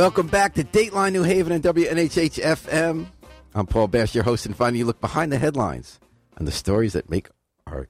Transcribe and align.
Welcome 0.00 0.28
back 0.28 0.54
to 0.54 0.64
Dateline 0.64 1.12
New 1.12 1.24
Haven 1.24 1.52
and 1.52 1.62
WNHH 1.62 2.40
FM. 2.40 3.06
I'm 3.54 3.66
Paul 3.66 3.86
Bass, 3.86 4.14
your 4.14 4.24
host, 4.24 4.46
and 4.46 4.56
finally 4.56 4.78
you 4.78 4.86
look 4.86 4.98
behind 4.98 5.30
the 5.30 5.36
headlines 5.36 6.00
and 6.38 6.48
the 6.48 6.52
stories 6.52 6.94
that 6.94 7.10
make 7.10 7.28
our 7.66 7.86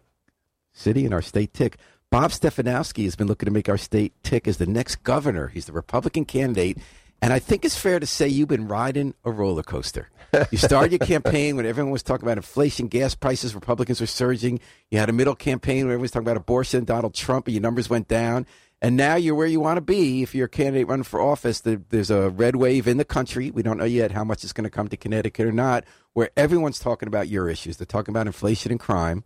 city 0.72 1.04
and 1.04 1.14
our 1.14 1.22
state 1.22 1.54
tick. 1.54 1.76
Bob 2.10 2.32
Stefanowski 2.32 3.04
has 3.04 3.14
been 3.14 3.28
looking 3.28 3.46
to 3.46 3.52
make 3.52 3.68
our 3.68 3.78
state 3.78 4.12
tick 4.24 4.48
as 4.48 4.56
the 4.56 4.66
next 4.66 5.04
governor. 5.04 5.46
He's 5.46 5.66
the 5.66 5.72
Republican 5.72 6.24
candidate, 6.24 6.78
and 7.22 7.32
I 7.32 7.38
think 7.38 7.64
it's 7.64 7.78
fair 7.78 8.00
to 8.00 8.06
say 8.06 8.26
you've 8.26 8.48
been 8.48 8.66
riding 8.66 9.14
a 9.24 9.30
roller 9.30 9.62
coaster. 9.62 10.10
You 10.50 10.58
started 10.58 10.90
your 10.90 10.98
campaign 11.06 11.54
when 11.54 11.64
everyone 11.64 11.92
was 11.92 12.02
talking 12.02 12.26
about 12.26 12.38
inflation, 12.38 12.88
gas 12.88 13.14
prices, 13.14 13.54
Republicans 13.54 14.00
were 14.00 14.08
surging. 14.08 14.58
You 14.90 14.98
had 14.98 15.10
a 15.10 15.12
middle 15.12 15.36
campaign 15.36 15.84
where 15.84 15.92
everyone 15.92 16.02
was 16.02 16.10
talking 16.10 16.26
about 16.26 16.38
abortion, 16.38 16.84
Donald 16.84 17.14
Trump, 17.14 17.46
and 17.46 17.54
your 17.54 17.62
numbers 17.62 17.88
went 17.88 18.08
down. 18.08 18.46
And 18.82 18.96
now 18.96 19.16
you're 19.16 19.34
where 19.34 19.46
you 19.46 19.60
want 19.60 19.76
to 19.76 19.82
be 19.82 20.22
if 20.22 20.34
you're 20.34 20.46
a 20.46 20.48
candidate 20.48 20.88
running 20.88 21.04
for 21.04 21.20
office. 21.20 21.60
There's 21.60 22.10
a 22.10 22.30
red 22.30 22.56
wave 22.56 22.88
in 22.88 22.96
the 22.96 23.04
country. 23.04 23.50
We 23.50 23.62
don't 23.62 23.76
know 23.76 23.84
yet 23.84 24.12
how 24.12 24.24
much 24.24 24.42
it's 24.42 24.54
going 24.54 24.64
to 24.64 24.70
come 24.70 24.88
to 24.88 24.96
Connecticut 24.96 25.46
or 25.46 25.52
not, 25.52 25.84
where 26.14 26.30
everyone's 26.36 26.78
talking 26.78 27.06
about 27.06 27.28
your 27.28 27.50
issues. 27.50 27.76
They're 27.76 27.86
talking 27.86 28.12
about 28.12 28.26
inflation 28.26 28.70
and 28.72 28.80
crime. 28.80 29.24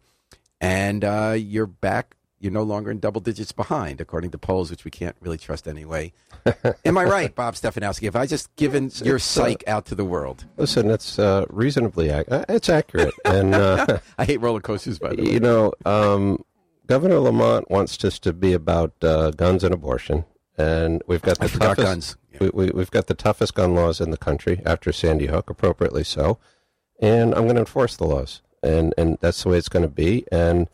And 0.61 1.05
uh, 1.05 1.37
you're 1.39 1.67
back. 1.67 2.17
You're 2.41 2.53
no 2.53 2.63
longer 2.63 2.91
in 2.91 2.99
double 2.99 3.21
digits 3.21 3.53
behind, 3.53 4.01
according 4.01 4.33
to 4.33 4.39
polls, 4.39 4.71
which 4.71 4.85
we 4.85 4.91
can't 4.91 5.17
really 5.21 5.39
trust 5.39 5.67
anyway. 5.67 6.13
Am 6.85 6.99
I 6.99 7.05
right, 7.05 7.35
Bob 7.35 7.55
Stefanowski? 7.55 8.05
Have 8.05 8.17
I 8.17 8.27
just 8.27 8.55
given 8.57 8.87
it's, 8.87 9.01
your 9.01 9.17
it's, 9.17 9.25
psych 9.25 9.65
uh, 9.67 9.71
out 9.71 9.87
to 9.87 9.95
the 9.95 10.05
world? 10.05 10.45
Listen, 10.59 10.91
it's 10.91 11.19
uh, 11.19 11.47
reasonably 11.49 12.11
ac- 12.11 12.29
uh, 12.31 12.45
it's 12.51 12.69
accurate, 12.69 13.15
and 13.25 13.55
uh, 13.55 13.99
I 14.19 14.27
hate 14.27 14.43
roller 14.43 14.61
coasters. 14.61 14.99
By 14.99 15.15
the 15.15 15.23
way, 15.23 15.33
you 15.33 15.41
know, 15.41 15.73
um, 15.87 16.45
Governor 16.87 17.19
Lamont 17.19 17.71
wants 17.71 17.97
this 17.97 18.19
to 18.21 18.33
be 18.33 18.53
about 18.53 18.93
uh, 19.03 19.31
guns 19.31 19.65
and 19.65 19.73
abortion, 19.73 20.25
and 20.59 21.03
we've 21.07 21.23
got 21.23 21.39
the 21.39 21.49
toughest 21.49 21.77
guns. 21.77 22.17
Yeah. 22.33 22.49
We, 22.53 22.71
we, 22.71 22.81
have 22.81 22.91
got 22.91 23.07
the 23.07 23.15
toughest 23.15 23.55
gun 23.55 23.75
laws 23.75 24.01
in 24.01 24.11
the 24.11 24.19
country 24.19 24.61
after 24.67 24.93
Sandy 24.93 25.27
Hook, 25.27 25.49
appropriately 25.49 26.05
so. 26.05 26.39
And 27.01 27.35
I'm 27.35 27.45
going 27.45 27.55
to 27.55 27.61
enforce 27.61 27.97
the 27.97 28.07
laws, 28.07 28.43
and 28.63 28.93
and 28.99 29.19
that's 29.21 29.43
the 29.43 29.51
way 29.51 29.59
it's 29.59 29.69
going 29.69 29.85
to 29.85 29.89
be. 29.89 30.27
And 30.31 30.69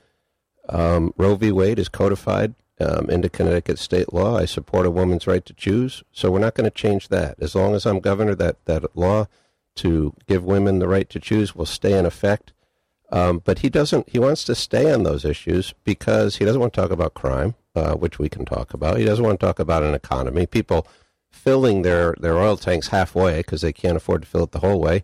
um, 0.68 1.14
Roe 1.16 1.36
v. 1.36 1.52
Wade 1.52 1.78
is 1.78 1.88
codified 1.88 2.54
um, 2.80 3.08
into 3.08 3.28
Connecticut 3.28 3.78
state 3.78 4.12
law. 4.12 4.36
I 4.36 4.46
support 4.46 4.86
a 4.86 4.90
woman's 4.90 5.26
right 5.26 5.44
to 5.44 5.54
choose, 5.54 6.02
so 6.12 6.30
we're 6.30 6.40
not 6.40 6.54
going 6.54 6.68
to 6.68 6.76
change 6.76 7.08
that. 7.08 7.36
As 7.40 7.54
long 7.54 7.74
as 7.74 7.86
I'm 7.86 8.00
governor, 8.00 8.34
that 8.34 8.64
that 8.64 8.96
law 8.96 9.28
to 9.76 10.14
give 10.26 10.44
women 10.44 10.80
the 10.80 10.88
right 10.88 11.08
to 11.08 11.20
choose 11.20 11.54
will 11.54 11.66
stay 11.66 11.96
in 11.96 12.04
effect. 12.04 12.52
Um, 13.12 13.42
but 13.44 13.60
he 13.60 13.68
doesn't. 13.68 14.08
He 14.08 14.18
wants 14.18 14.44
to 14.44 14.54
stay 14.54 14.92
on 14.92 15.02
those 15.02 15.24
issues 15.24 15.74
because 15.84 16.36
he 16.36 16.44
doesn't 16.44 16.60
want 16.60 16.72
to 16.72 16.80
talk 16.80 16.90
about 16.90 17.14
crime, 17.14 17.54
uh, 17.74 17.94
which 17.94 18.18
we 18.18 18.28
can 18.28 18.44
talk 18.44 18.72
about. 18.72 18.98
He 18.98 19.04
doesn't 19.04 19.24
want 19.24 19.40
to 19.40 19.46
talk 19.46 19.58
about 19.58 19.82
an 19.82 19.94
economy. 19.94 20.46
People 20.46 20.86
filling 21.30 21.82
their 21.82 22.14
their 22.20 22.38
oil 22.38 22.56
tanks 22.56 22.88
halfway 22.88 23.38
because 23.38 23.62
they 23.62 23.72
can't 23.72 23.96
afford 23.96 24.22
to 24.22 24.28
fill 24.28 24.44
it 24.44 24.52
the 24.52 24.60
whole 24.60 24.80
way. 24.80 25.02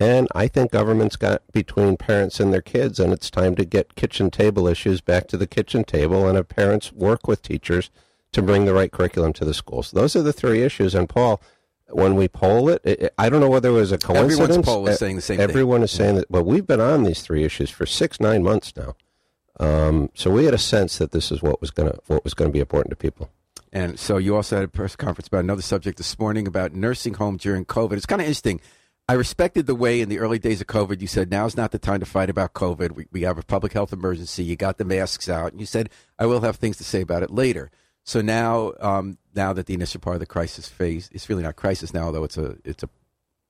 And 0.00 0.26
I 0.34 0.48
think 0.48 0.72
government's 0.72 1.16
got 1.16 1.42
between 1.52 1.96
parents 1.96 2.40
and 2.40 2.52
their 2.52 2.62
kids, 2.62 2.98
and 2.98 3.12
it's 3.12 3.30
time 3.30 3.54
to 3.56 3.64
get 3.64 3.94
kitchen 3.94 4.30
table 4.30 4.66
issues 4.66 5.00
back 5.00 5.28
to 5.28 5.36
the 5.36 5.46
kitchen 5.46 5.84
table, 5.84 6.26
and 6.26 6.36
have 6.36 6.48
parents 6.48 6.92
work 6.92 7.28
with 7.28 7.42
teachers 7.42 7.90
to 8.32 8.42
bring 8.42 8.64
the 8.64 8.74
right 8.74 8.90
curriculum 8.90 9.32
to 9.34 9.44
the 9.44 9.54
schools. 9.54 9.90
Those 9.90 10.16
are 10.16 10.22
the 10.22 10.32
three 10.32 10.62
issues. 10.62 10.94
And 10.94 11.08
Paul, 11.08 11.40
when 11.92 12.16
we 12.16 12.28
poll 12.28 12.68
it, 12.68 12.80
it, 12.84 13.14
I 13.18 13.28
don't 13.28 13.40
know 13.40 13.48
whether 13.48 13.70
it 13.70 13.72
was 13.72 13.92
a 13.92 13.98
coincidence. 13.98 14.40
Everyone's 14.40 14.66
poll 14.66 14.88
is 14.88 14.98
saying 14.98 15.16
the 15.16 15.22
same 15.22 15.38
thing. 15.38 15.48
Everyone 15.48 15.80
thing. 15.80 15.84
is 15.84 15.90
saying 15.90 16.14
that. 16.16 16.30
But 16.30 16.44
we've 16.44 16.66
been 16.66 16.80
on 16.80 17.04
these 17.04 17.22
three 17.22 17.44
issues 17.44 17.70
for 17.70 17.86
six, 17.86 18.20
nine 18.20 18.42
months 18.42 18.72
now. 18.76 18.94
Um, 19.60 20.10
so 20.14 20.30
we 20.30 20.44
had 20.44 20.54
a 20.54 20.58
sense 20.58 20.98
that 20.98 21.12
this 21.12 21.30
is 21.30 21.42
what 21.42 21.60
was 21.60 21.70
going 21.70 21.90
to 21.90 21.98
what 22.06 22.24
was 22.24 22.34
going 22.34 22.50
to 22.50 22.52
be 22.52 22.60
important 22.60 22.90
to 22.90 22.96
people. 22.96 23.30
And 23.72 23.98
so 23.98 24.18
you 24.18 24.36
also 24.36 24.56
had 24.56 24.64
a 24.64 24.68
press 24.68 24.96
conference 24.96 25.28
about 25.28 25.40
another 25.40 25.62
subject 25.62 25.96
this 25.96 26.18
morning 26.18 26.46
about 26.46 26.74
nursing 26.74 27.14
home 27.14 27.36
during 27.38 27.64
COVID. 27.64 27.92
It's 27.92 28.06
kind 28.06 28.20
of 28.20 28.26
interesting. 28.26 28.60
I 29.08 29.14
respected 29.14 29.66
the 29.66 29.74
way 29.74 30.00
in 30.00 30.08
the 30.08 30.18
early 30.18 30.38
days 30.38 30.60
of 30.60 30.66
COVID 30.66 31.00
you 31.00 31.06
said 31.06 31.30
now's 31.30 31.56
not 31.56 31.70
the 31.70 31.78
time 31.78 32.00
to 32.00 32.06
fight 32.06 32.30
about 32.30 32.54
COVID. 32.54 32.92
We, 32.92 33.06
we 33.10 33.22
have 33.22 33.38
a 33.38 33.42
public 33.42 33.72
health 33.72 33.92
emergency. 33.92 34.44
You 34.44 34.56
got 34.56 34.78
the 34.78 34.84
masks 34.84 35.28
out, 35.28 35.52
and 35.52 35.60
you 35.60 35.66
said 35.66 35.90
I 36.18 36.26
will 36.26 36.40
have 36.40 36.56
things 36.56 36.76
to 36.78 36.84
say 36.84 37.00
about 37.00 37.22
it 37.22 37.30
later. 37.30 37.70
So 38.04 38.20
now, 38.20 38.72
um, 38.80 39.18
now 39.34 39.52
that 39.52 39.66
the 39.66 39.74
initial 39.74 40.00
part 40.00 40.16
of 40.16 40.20
the 40.20 40.26
crisis 40.26 40.68
phase 40.68 41.08
is 41.12 41.28
really 41.28 41.42
not 41.42 41.56
crisis 41.56 41.94
now, 41.94 42.10
though 42.10 42.24
it's 42.24 42.36
a 42.38 42.56
it's 42.64 42.82
a 42.82 42.88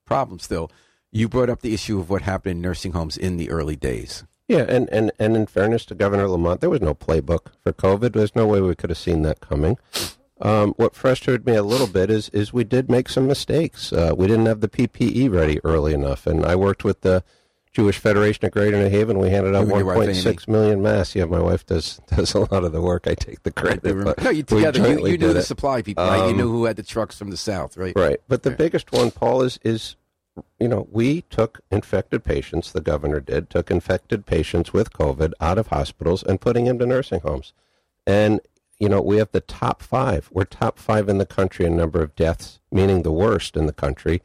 problem 0.04 0.38
still. 0.38 0.70
You 1.10 1.28
brought 1.28 1.50
up 1.50 1.60
the 1.60 1.74
issue 1.74 1.98
of 1.98 2.08
what 2.08 2.22
happened 2.22 2.52
in 2.52 2.60
nursing 2.60 2.92
homes 2.92 3.16
in 3.16 3.36
the 3.36 3.50
early 3.50 3.76
days. 3.76 4.24
Yeah, 4.48 4.64
and, 4.68 4.88
and, 4.90 5.12
and 5.18 5.36
in 5.36 5.46
fairness 5.46 5.84
to 5.86 5.94
Governor 5.94 6.28
Lamont, 6.28 6.60
there 6.60 6.70
was 6.70 6.80
no 6.80 6.94
playbook 6.94 7.52
for 7.62 7.72
COVID. 7.72 8.12
There's 8.12 8.34
no 8.34 8.46
way 8.46 8.60
we 8.60 8.74
could 8.74 8.90
have 8.90 8.98
seen 8.98 9.22
that 9.22 9.40
coming. 9.40 9.78
Um, 10.40 10.74
what 10.76 10.94
frustrated 10.94 11.46
me 11.46 11.54
a 11.54 11.62
little 11.62 11.86
bit 11.86 12.10
is 12.10 12.28
is 12.30 12.52
we 12.52 12.64
did 12.64 12.90
make 12.90 13.08
some 13.08 13.28
mistakes. 13.28 13.92
Uh, 13.92 14.12
we 14.16 14.26
didn't 14.26 14.46
have 14.46 14.60
the 14.60 14.68
PPE 14.68 15.32
ready 15.32 15.60
early 15.62 15.94
enough, 15.94 16.26
and 16.26 16.44
I 16.44 16.56
worked 16.56 16.82
with 16.82 17.02
the 17.02 17.22
Jewish 17.72 17.98
Federation 17.98 18.44
of 18.44 18.52
Greater 18.52 18.76
New 18.76 18.90
Haven. 18.90 19.18
We 19.18 19.30
handed 19.30 19.54
out 19.54 19.66
1.6 19.66 20.48
million 20.48 20.82
masks. 20.82 21.14
Yeah, 21.14 21.24
my 21.24 21.40
wife 21.40 21.64
does 21.64 22.00
does 22.06 22.34
a 22.34 22.40
lot 22.40 22.64
of 22.64 22.72
the 22.72 22.82
work. 22.82 23.06
I 23.06 23.14
take 23.14 23.42
the 23.42 23.50
credit. 23.50 23.84
no, 24.22 24.30
you 24.30 24.42
together. 24.42 24.78
You, 24.88 25.06
you 25.06 25.18
knew 25.18 25.32
the 25.32 25.42
supply 25.42 25.80
people. 25.80 26.04
Um, 26.04 26.10
right? 26.10 26.28
You 26.28 26.34
knew 26.34 26.50
who 26.50 26.66
had 26.66 26.76
the 26.76 26.82
trucks 26.82 27.16
from 27.16 27.30
the 27.30 27.36
south, 27.36 27.76
right? 27.76 27.94
Right. 27.96 28.20
But 28.28 28.42
the 28.42 28.50
biggest 28.50 28.92
one, 28.92 29.10
Paul, 29.10 29.42
is 29.42 29.58
is 29.62 29.96
you 30.60 30.68
know 30.68 30.86
we 30.90 31.22
took 31.22 31.60
infected 31.70 32.24
patients. 32.24 32.72
The 32.72 32.82
governor 32.82 33.20
did 33.20 33.48
took 33.48 33.70
infected 33.70 34.26
patients 34.26 34.74
with 34.74 34.92
COVID 34.92 35.32
out 35.40 35.58
of 35.58 35.68
hospitals 35.68 36.22
and 36.22 36.40
putting 36.40 36.66
them 36.66 36.78
to 36.78 36.86
nursing 36.86 37.20
homes, 37.20 37.54
and 38.06 38.40
you 38.78 38.90
know 38.90 39.00
we 39.00 39.16
have 39.16 39.32
the 39.32 39.40
top 39.40 39.80
five. 39.80 40.28
We're 40.30 40.44
top 40.44 40.78
five 40.78 41.08
in 41.08 41.16
the 41.16 41.26
country 41.26 41.64
in 41.64 41.74
number 41.74 42.02
of 42.02 42.14
deaths, 42.16 42.60
meaning 42.70 43.02
the 43.02 43.12
worst 43.12 43.56
in 43.56 43.64
the 43.64 43.72
country 43.72 44.20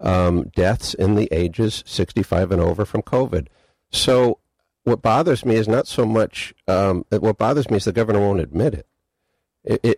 um, 0.00 0.50
deaths 0.54 0.94
in 0.94 1.14
the 1.14 1.28
ages 1.32 1.82
65 1.86 2.52
and 2.52 2.60
over 2.60 2.84
from 2.84 3.02
COVID. 3.02 3.46
So 3.90 4.38
what 4.84 5.02
bothers 5.02 5.44
me 5.44 5.56
is 5.56 5.68
not 5.68 5.86
so 5.86 6.06
much, 6.06 6.54
um, 6.66 7.04
what 7.10 7.38
bothers 7.38 7.70
me 7.70 7.76
is 7.76 7.84
the 7.84 7.92
governor 7.92 8.20
won't 8.20 8.40
admit 8.40 8.74
it. 8.74 8.86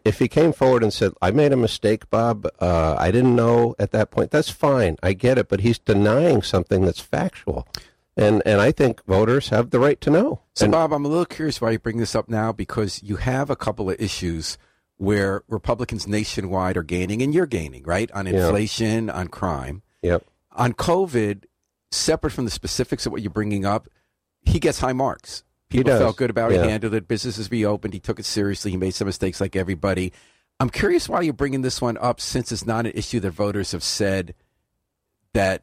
If 0.04 0.18
he 0.18 0.26
came 0.26 0.52
forward 0.52 0.82
and 0.82 0.92
said, 0.92 1.12
I 1.22 1.30
made 1.30 1.52
a 1.52 1.56
mistake, 1.56 2.10
Bob, 2.10 2.48
uh, 2.58 2.96
I 2.98 3.12
didn't 3.12 3.36
know 3.36 3.76
at 3.78 3.92
that 3.92 4.10
point, 4.10 4.32
that's 4.32 4.50
fine. 4.50 4.96
I 5.04 5.12
get 5.12 5.38
it. 5.38 5.48
But 5.48 5.60
he's 5.60 5.78
denying 5.78 6.42
something 6.42 6.84
that's 6.84 6.98
factual. 6.98 7.68
And, 8.16 8.42
and 8.44 8.60
I 8.60 8.72
think 8.72 9.04
voters 9.04 9.50
have 9.50 9.70
the 9.70 9.78
right 9.78 10.00
to 10.00 10.10
know. 10.10 10.40
So, 10.54 10.64
and, 10.64 10.72
Bob, 10.72 10.92
I'm 10.92 11.04
a 11.04 11.08
little 11.08 11.24
curious 11.24 11.60
why 11.60 11.70
you 11.70 11.78
bring 11.78 11.98
this 11.98 12.16
up 12.16 12.28
now 12.28 12.50
because 12.50 13.02
you 13.04 13.16
have 13.16 13.50
a 13.50 13.56
couple 13.56 13.88
of 13.88 14.00
issues 14.00 14.58
where 14.96 15.42
Republicans 15.48 16.06
nationwide 16.06 16.76
are 16.76 16.82
gaining, 16.82 17.22
and 17.22 17.34
you're 17.34 17.46
gaining, 17.46 17.82
right? 17.84 18.10
On 18.12 18.26
inflation, 18.26 19.06
yeah. 19.06 19.12
on 19.12 19.28
crime. 19.28 19.82
Yep. 20.02 20.24
On 20.52 20.72
COVID, 20.72 21.44
separate 21.90 22.30
from 22.30 22.44
the 22.44 22.50
specifics 22.50 23.06
of 23.06 23.12
what 23.12 23.22
you're 23.22 23.30
bringing 23.30 23.64
up, 23.64 23.88
he 24.42 24.58
gets 24.58 24.80
high 24.80 24.92
marks. 24.92 25.44
People 25.68 25.96
felt 25.96 26.16
good 26.16 26.28
about 26.28 26.52
yeah. 26.52 26.64
He 26.64 26.68
handled 26.68 26.92
it. 26.92 27.08
Businesses 27.08 27.50
reopened. 27.50 27.94
He 27.94 28.00
took 28.00 28.18
it 28.18 28.26
seriously. 28.26 28.70
He 28.70 28.76
made 28.76 28.90
some 28.90 29.06
mistakes 29.06 29.40
like 29.40 29.56
everybody. 29.56 30.12
I'm 30.60 30.68
curious 30.68 31.08
why 31.08 31.22
you're 31.22 31.32
bringing 31.32 31.62
this 31.62 31.80
one 31.80 31.96
up 31.98 32.20
since 32.20 32.52
it's 32.52 32.66
not 32.66 32.86
an 32.86 32.92
issue 32.94 33.20
that 33.20 33.30
voters 33.30 33.72
have 33.72 33.82
said 33.82 34.34
that 35.32 35.62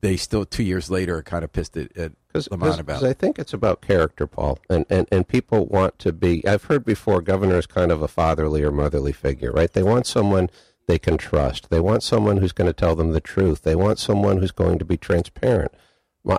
they 0.00 0.16
still 0.16 0.44
two 0.44 0.62
years 0.62 0.90
later 0.90 1.16
are 1.16 1.22
kind 1.22 1.44
of 1.44 1.52
pissed 1.52 1.76
at, 1.76 1.96
at 1.96 2.12
Cause, 2.32 2.48
Lamont 2.50 2.80
about. 2.80 3.00
Because 3.00 3.04
I 3.04 3.12
think 3.12 3.38
it's 3.38 3.52
about 3.52 3.82
character, 3.82 4.26
Paul, 4.26 4.58
and, 4.68 4.86
and 4.88 5.06
and 5.12 5.28
people 5.28 5.66
want 5.66 5.98
to 6.00 6.12
be. 6.12 6.46
I've 6.46 6.64
heard 6.64 6.84
before, 6.84 7.20
governor 7.20 7.58
is 7.58 7.66
kind 7.66 7.92
of 7.92 8.02
a 8.02 8.08
fatherly 8.08 8.62
or 8.62 8.72
motherly 8.72 9.12
figure, 9.12 9.52
right? 9.52 9.72
They 9.72 9.82
want 9.82 10.06
someone 10.06 10.50
they 10.86 10.98
can 10.98 11.16
trust. 11.16 11.70
They 11.70 11.80
want 11.80 12.02
someone 12.02 12.38
who's 12.38 12.52
going 12.52 12.66
to 12.66 12.72
tell 12.72 12.96
them 12.96 13.12
the 13.12 13.20
truth. 13.20 13.62
They 13.62 13.74
want 13.74 13.98
someone 13.98 14.38
who's 14.38 14.52
going 14.52 14.78
to 14.78 14.84
be 14.84 14.96
transparent. 14.96 15.72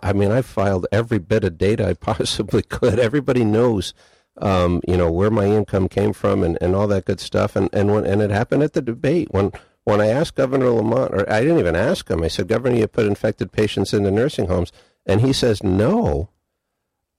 I 0.01 0.13
mean, 0.13 0.31
I 0.31 0.41
filed 0.41 0.87
every 0.91 1.19
bit 1.19 1.43
of 1.43 1.57
data 1.57 1.87
I 1.87 1.93
possibly 2.13 2.63
could. 2.63 2.99
Everybody 2.99 3.43
knows, 3.43 3.93
um, 4.37 4.81
you 4.87 4.97
know, 4.97 5.11
where 5.11 5.31
my 5.31 5.45
income 5.45 5.89
came 5.89 6.13
from 6.13 6.43
and, 6.43 6.57
and 6.61 6.75
all 6.75 6.87
that 6.87 7.05
good 7.05 7.19
stuff. 7.19 7.55
And 7.55 7.69
and 7.73 7.93
when 7.93 8.05
and 8.05 8.21
it 8.21 8.31
happened 8.31 8.63
at 8.63 8.73
the 8.73 8.81
debate 8.81 9.29
when 9.31 9.51
when 9.83 9.99
I 9.99 10.07
asked 10.07 10.35
Governor 10.35 10.69
Lamont, 10.69 11.13
or 11.13 11.29
I 11.31 11.41
didn't 11.41 11.59
even 11.59 11.75
ask 11.75 12.09
him. 12.09 12.23
I 12.23 12.29
said, 12.29 12.47
Governor, 12.47 12.77
you 12.77 12.87
put 12.87 13.05
infected 13.05 13.51
patients 13.51 13.93
into 13.93 14.11
nursing 14.11 14.47
homes, 14.47 14.71
and 15.05 15.21
he 15.21 15.33
says 15.33 15.61
no. 15.61 16.29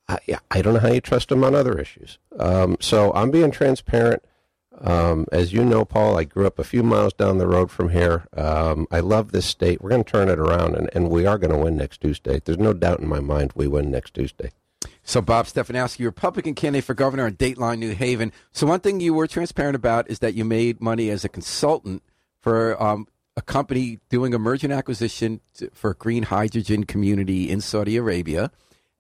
I, 0.09 0.19
I 0.51 0.63
don't 0.63 0.75
know 0.75 0.81
how 0.81 0.93
you 0.93 1.01
trust 1.01 1.33
him 1.33 1.45
on 1.45 1.55
other 1.55 1.79
issues. 1.79 2.19
Um, 2.39 2.77
so 2.81 3.13
I'm 3.15 3.31
being 3.31 3.51
transparent. 3.51 4.23
Um, 4.81 5.27
as 5.31 5.53
you 5.53 5.65
know, 5.65 5.85
Paul, 5.85 6.19
I 6.19 6.25
grew 6.25 6.47
up 6.47 6.59
a 6.59 6.65
few 6.65 6.83
miles 6.83 7.13
down 7.13 7.39
the 7.39 7.47
road 7.47 7.71
from 7.71 7.91
here. 7.91 8.27
Um, 8.37 8.87
I 8.91 9.01
love 9.01 9.33
this 9.33 9.47
state. 9.47 9.81
We're 9.81 9.91
going 9.91 10.05
to 10.05 10.11
turn 10.11 10.29
it 10.29 10.39
around, 10.39 10.75
and, 10.75 10.91
and 10.95 11.11
we 11.11 11.27
are 11.27 11.39
going 11.39 11.53
to 11.53 11.59
win 11.59 11.77
next 11.77 12.01
Tuesday. 12.01 12.41
There's 12.45 12.59
no 12.59 12.73
doubt 12.73 13.01
in 13.01 13.09
my 13.09 13.21
mind 13.21 13.53
we 13.55 13.67
win 13.67 13.91
next 13.91 14.15
Tuesday. 14.15 14.51
So, 15.03 15.21
Bob 15.21 15.47
Stefanowski, 15.47 16.05
Republican 16.05 16.55
candidate 16.55 16.85
for 16.85 16.95
governor 16.95 17.27
in 17.27 17.37
Dateline, 17.37 17.79
New 17.79 17.95
Haven. 17.95 18.33
So, 18.53 18.67
one 18.67 18.81
thing 18.81 19.01
you 19.01 19.15
were 19.15 19.27
transparent 19.27 19.77
about 19.77 20.11
is 20.11 20.19
that 20.21 20.35
you 20.35 20.45
made 20.45 20.81
money 20.81 21.11
as 21.11 21.25
a 21.25 21.29
consultant 21.29 22.03
for 22.41 22.83
um, 22.83 23.07
a 23.37 23.43
company 23.43 24.01
doing 24.09 24.35
a 24.35 24.39
merger 24.39 24.73
acquisition 24.73 25.41
to, 25.55 25.71
for 25.73 25.91
a 25.91 25.95
green 25.95 26.25
hydrogen 26.25 26.85
community 26.85 27.51
in 27.51 27.61
Saudi 27.61 27.97
Arabia. 27.97 28.51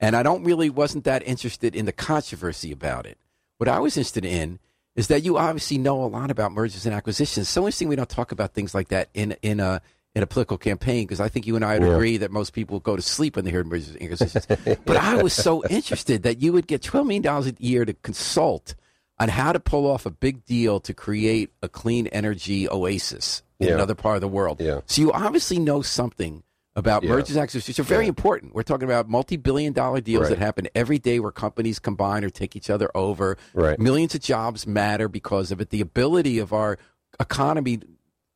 And 0.00 0.16
I 0.16 0.22
don't 0.22 0.44
really 0.44 0.70
wasn't 0.70 1.04
that 1.04 1.26
interested 1.26 1.74
in 1.74 1.86
the 1.86 1.92
controversy 1.92 2.72
about 2.72 3.06
it. 3.06 3.18
What 3.58 3.68
I 3.68 3.78
was 3.78 3.96
interested 3.96 4.24
in 4.24 4.58
is 4.96 5.08
that 5.08 5.24
you 5.24 5.36
obviously 5.38 5.78
know 5.78 6.02
a 6.04 6.06
lot 6.06 6.30
about 6.30 6.52
mergers 6.52 6.86
and 6.86 6.94
acquisitions. 6.94 7.48
So 7.48 7.62
interesting 7.62 7.88
we 7.88 7.96
don't 7.96 8.08
talk 8.08 8.32
about 8.32 8.52
things 8.54 8.74
like 8.74 8.88
that 8.88 9.08
in 9.14 9.36
in 9.42 9.60
a 9.60 9.80
in 10.14 10.22
a 10.22 10.26
political 10.28 10.56
campaign 10.56 11.04
because 11.04 11.18
I 11.20 11.28
think 11.28 11.44
you 11.44 11.56
and 11.56 11.64
I 11.64 11.76
would 11.78 11.88
Yeah. 11.88 11.94
agree 11.94 12.16
that 12.18 12.30
most 12.30 12.52
people 12.52 12.78
go 12.78 12.94
to 12.94 13.02
sleep 13.02 13.34
when 13.34 13.44
they 13.44 13.50
hear 13.50 13.64
mergers 13.64 13.88
and 13.90 14.00
acquisitions. 14.02 14.46
but 14.84 14.96
I 14.96 15.20
was 15.20 15.32
so 15.32 15.64
interested 15.66 16.22
that 16.22 16.40
you 16.40 16.52
would 16.52 16.68
get 16.68 16.82
twelve 16.82 17.06
million 17.06 17.22
dollars 17.22 17.48
a 17.48 17.54
year 17.58 17.84
to 17.84 17.92
consult 17.94 18.76
on 19.18 19.28
how 19.28 19.52
to 19.52 19.58
pull 19.58 19.90
off 19.90 20.06
a 20.06 20.10
big 20.10 20.44
deal 20.44 20.78
to 20.80 20.94
create 20.94 21.50
a 21.62 21.68
clean 21.68 22.06
energy 22.08 22.68
oasis 22.68 23.42
in 23.58 23.68
Yeah. 23.68 23.74
another 23.74 23.96
part 23.96 24.14
of 24.14 24.20
the 24.20 24.28
world. 24.28 24.60
Yeah. 24.60 24.80
So 24.86 25.02
you 25.02 25.12
obviously 25.12 25.58
know 25.58 25.82
something 25.82 26.43
about 26.76 27.02
Yeah. 27.04 27.10
mergers 27.10 27.30
and 27.36 27.38
acquisitions, 27.42 27.68
which 27.68 27.78
are 27.78 27.88
very 27.88 28.04
Yeah. 28.04 28.08
important. 28.08 28.54
We're 28.54 28.62
talking 28.64 28.84
about 28.84 29.08
multi-billion 29.08 29.72
dollar 29.72 30.00
deals 30.00 30.22
Right. 30.24 30.30
that 30.30 30.38
happen 30.38 30.68
every 30.74 30.98
day 30.98 31.20
where 31.20 31.30
companies 31.30 31.78
combine 31.78 32.24
or 32.24 32.30
take 32.30 32.56
each 32.56 32.68
other 32.68 32.90
over. 32.96 33.36
Right. 33.52 33.78
Millions 33.78 34.14
of 34.14 34.20
jobs 34.22 34.66
matter 34.66 35.08
because 35.08 35.52
of 35.52 35.60
it. 35.60 35.70
The 35.70 35.80
ability 35.80 36.38
of 36.38 36.52
our 36.52 36.76
economy 37.20 37.80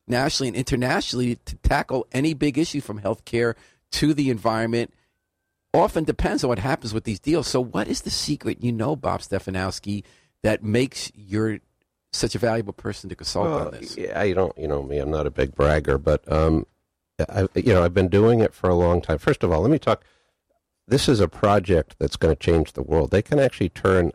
nationally 0.07 0.49
and 0.49 0.57
internationally 0.57 1.37
to 1.45 1.57
tackle 1.57 2.07
any 2.13 2.33
big 2.33 2.57
issue 2.59 2.81
from 2.81 3.01
healthcare 3.01 3.55
to 3.93 4.15
the 4.15 4.31
environment 4.31 4.93
often 5.75 6.05
depends 6.05 6.45
on 6.45 6.49
what 6.49 6.59
happens 6.61 6.95
with 6.95 7.05
these 7.05 7.21
deals. 7.21 7.47
So 7.49 7.61
what 7.61 7.89
is 7.89 8.03
the 8.03 8.11
secret 8.11 8.63
you 8.63 8.73
know, 8.73 8.97
Bob 8.97 9.21
Stefanowski, 9.21 10.05
that 10.43 10.63
makes 10.63 11.11
you 11.15 11.61
such 12.13 12.35
a 12.35 12.39
valuable 12.39 12.73
person 12.73 13.11
to 13.11 13.17
consult 13.17 13.47
Well, 13.49 13.67
on 13.67 13.71
this? 13.73 13.97
yeah, 13.97 14.23
you 14.23 14.35
don't, 14.35 14.57
you 14.57 14.67
know 14.69 14.83
me. 14.83 14.99
I'm 14.99 15.11
not 15.11 15.27
a 15.27 15.31
big 15.31 15.55
bragger, 15.55 15.99
but 15.99 16.31
um, 16.33 16.65
I, 17.29 17.49
you 17.55 17.75
know, 17.75 17.83
I've 17.83 17.95
been 17.95 18.09
doing 18.09 18.41
it 18.41 18.55
for 18.55 18.69
a 18.71 18.75
long 18.75 19.01
time. 19.01 19.19
First 19.19 19.43
of 19.43 19.51
all, 19.51 19.61
let 19.63 19.71
me 19.71 19.79
talk. 19.79 20.05
This 20.87 21.09
is 21.09 21.21
a 21.21 21.29
project 21.29 21.97
that's 21.99 22.17
going 22.17 22.35
to 22.35 22.41
change 22.41 22.73
the 22.73 22.83
world. 22.83 23.11
They 23.11 23.23
can 23.23 23.39
actually 23.39 23.69
turn 23.71 24.13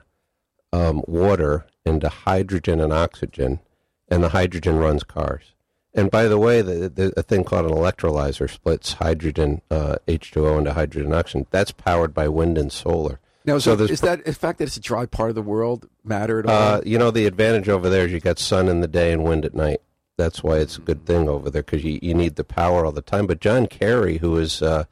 um, 0.71 1.03
water 1.07 1.65
into 1.85 2.09
hydrogen 2.09 2.79
and 2.79 2.91
oxygen, 2.91 3.59
and 4.07 4.23
the 4.23 4.29
hydrogen 4.29 4.77
runs 4.77 5.03
cars. 5.03 5.53
And 5.93 6.09
by 6.09 6.23
the 6.27 6.39
way, 6.39 6.61
the, 6.61 6.89
the, 6.89 7.13
a 7.15 7.21
thing 7.21 7.43
called 7.43 7.65
an 7.65 7.71
electrolyzer 7.71 8.49
splits 8.49 8.93
hydrogen 8.93 9.61
uh, 9.69 9.97
H2O 10.07 10.57
into 10.57 10.73
hydrogen 10.73 11.11
and 11.11 11.15
oxygen. 11.15 11.45
That's 11.51 11.71
powered 11.71 12.13
by 12.13 12.27
wind 12.27 12.57
and 12.57 12.71
solar. 12.71 13.19
Now, 13.45 13.59
So 13.59 13.75
so 13.75 13.83
is 13.83 14.01
that 14.01 14.25
the 14.25 14.33
fact 14.33 14.57
that 14.59 14.65
it's 14.65 14.77
a 14.77 14.81
dry 14.81 15.05
part 15.05 15.29
of 15.29 15.35
the 15.35 15.41
world 15.41 15.87
matter 16.03 16.39
at 16.39 16.45
all? 16.47 16.75
Uh, 16.75 16.81
you 16.85 16.97
know, 16.97 17.11
the 17.11 17.25
advantage 17.25 17.69
over 17.69 17.89
there 17.89 18.05
is 18.05 18.11
you 18.11 18.19
got 18.19 18.39
sun 18.39 18.69
in 18.69 18.79
the 18.79 18.87
day 18.87 19.11
and 19.11 19.23
wind 19.23 19.45
at 19.45 19.53
night. 19.53 19.81
That's 20.17 20.43
why 20.43 20.57
it's 20.57 20.77
a 20.77 20.81
good 20.81 21.05
thing 21.05 21.27
over 21.27 21.49
there 21.49 21.63
because 21.63 21.83
you, 21.83 21.99
you 22.01 22.13
need 22.13 22.35
the 22.35 22.43
power 22.43 22.85
all 22.85 22.91
the 22.91 23.01
time. 23.01 23.25
But 23.25 23.39
John 23.39 23.65
Kerry, 23.67 24.17
who 24.19 24.37
is 24.37 24.61
uh, 24.61 24.85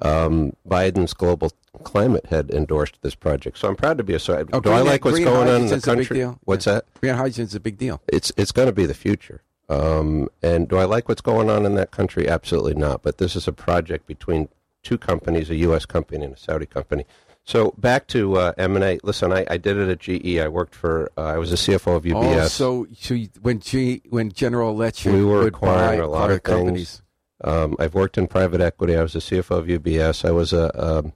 um, 0.00 0.54
Biden's 0.68 1.14
global 1.14 1.52
climate 1.84 2.26
head, 2.26 2.50
endorsed 2.50 2.98
this 3.02 3.14
project. 3.14 3.58
So 3.58 3.68
I'm 3.68 3.76
proud 3.76 3.98
to 3.98 4.04
be 4.04 4.14
a. 4.14 4.18
So 4.18 4.44
Oh, 4.52 4.60
do 4.60 4.70
I 4.70 4.80
like 4.80 5.04
what's 5.04 5.18
going 5.20 5.48
on 5.48 5.62
in 5.62 5.66
the 5.68 5.80
country? 5.80 6.22
What's 6.44 6.66
Yeah. 6.66 6.74
that? 6.74 6.84
Green 7.00 7.14
hydrogen's 7.14 7.54
a 7.54 7.60
big 7.60 7.78
deal. 7.78 8.02
It's 8.08 8.32
it's 8.36 8.52
going 8.52 8.66
to 8.66 8.72
be 8.72 8.86
the 8.86 8.94
future. 8.94 9.42
Um, 9.68 10.28
and 10.42 10.66
do 10.66 10.78
I 10.78 10.84
like 10.84 11.08
what's 11.08 11.20
going 11.20 11.50
on 11.50 11.66
in 11.66 11.74
that 11.74 11.90
country? 11.90 12.26
Absolutely 12.28 12.74
not. 12.74 13.02
But 13.02 13.18
this 13.18 13.36
is 13.36 13.46
a 13.46 13.52
project 13.52 14.06
between 14.06 14.48
two 14.82 14.96
companies, 14.98 15.50
a 15.50 15.56
U.S. 15.56 15.84
company 15.84 16.24
and 16.24 16.34
a 16.34 16.38
Saudi 16.38 16.64
company. 16.66 17.04
So 17.48 17.72
back 17.78 18.06
to 18.08 18.36
uh, 18.36 18.52
M&A. 18.58 18.98
Listen, 19.02 19.32
I, 19.32 19.46
I 19.48 19.56
did 19.56 19.78
it 19.78 19.88
at 19.88 20.00
GE. 20.00 20.36
I 20.36 20.48
worked 20.48 20.74
for. 20.74 21.10
Uh, 21.16 21.22
I 21.22 21.38
was 21.38 21.50
a 21.50 21.54
CFO 21.54 21.96
of 21.96 22.02
UBS. 22.02 22.44
Oh, 22.44 22.46
so 22.48 22.86
so 22.94 23.14
you, 23.14 23.30
when 23.40 23.58
G, 23.60 24.02
when 24.10 24.30
General 24.30 24.68
Electric 24.68 25.14
We 25.14 25.24
were 25.24 25.46
acquiring 25.46 26.00
a 26.00 26.06
lot 26.06 26.30
of 26.30 26.42
companies, 26.42 27.00
Um, 27.42 27.74
I've 27.78 27.94
worked 27.94 28.18
in 28.18 28.26
private 28.26 28.60
equity. 28.60 28.94
I 28.96 29.00
was 29.00 29.14
a 29.14 29.20
CFO 29.20 29.60
of 29.60 29.66
UBS. 29.66 30.26
I 30.26 30.30
was 30.30 30.52
a 30.52 30.68
um, 30.78 31.14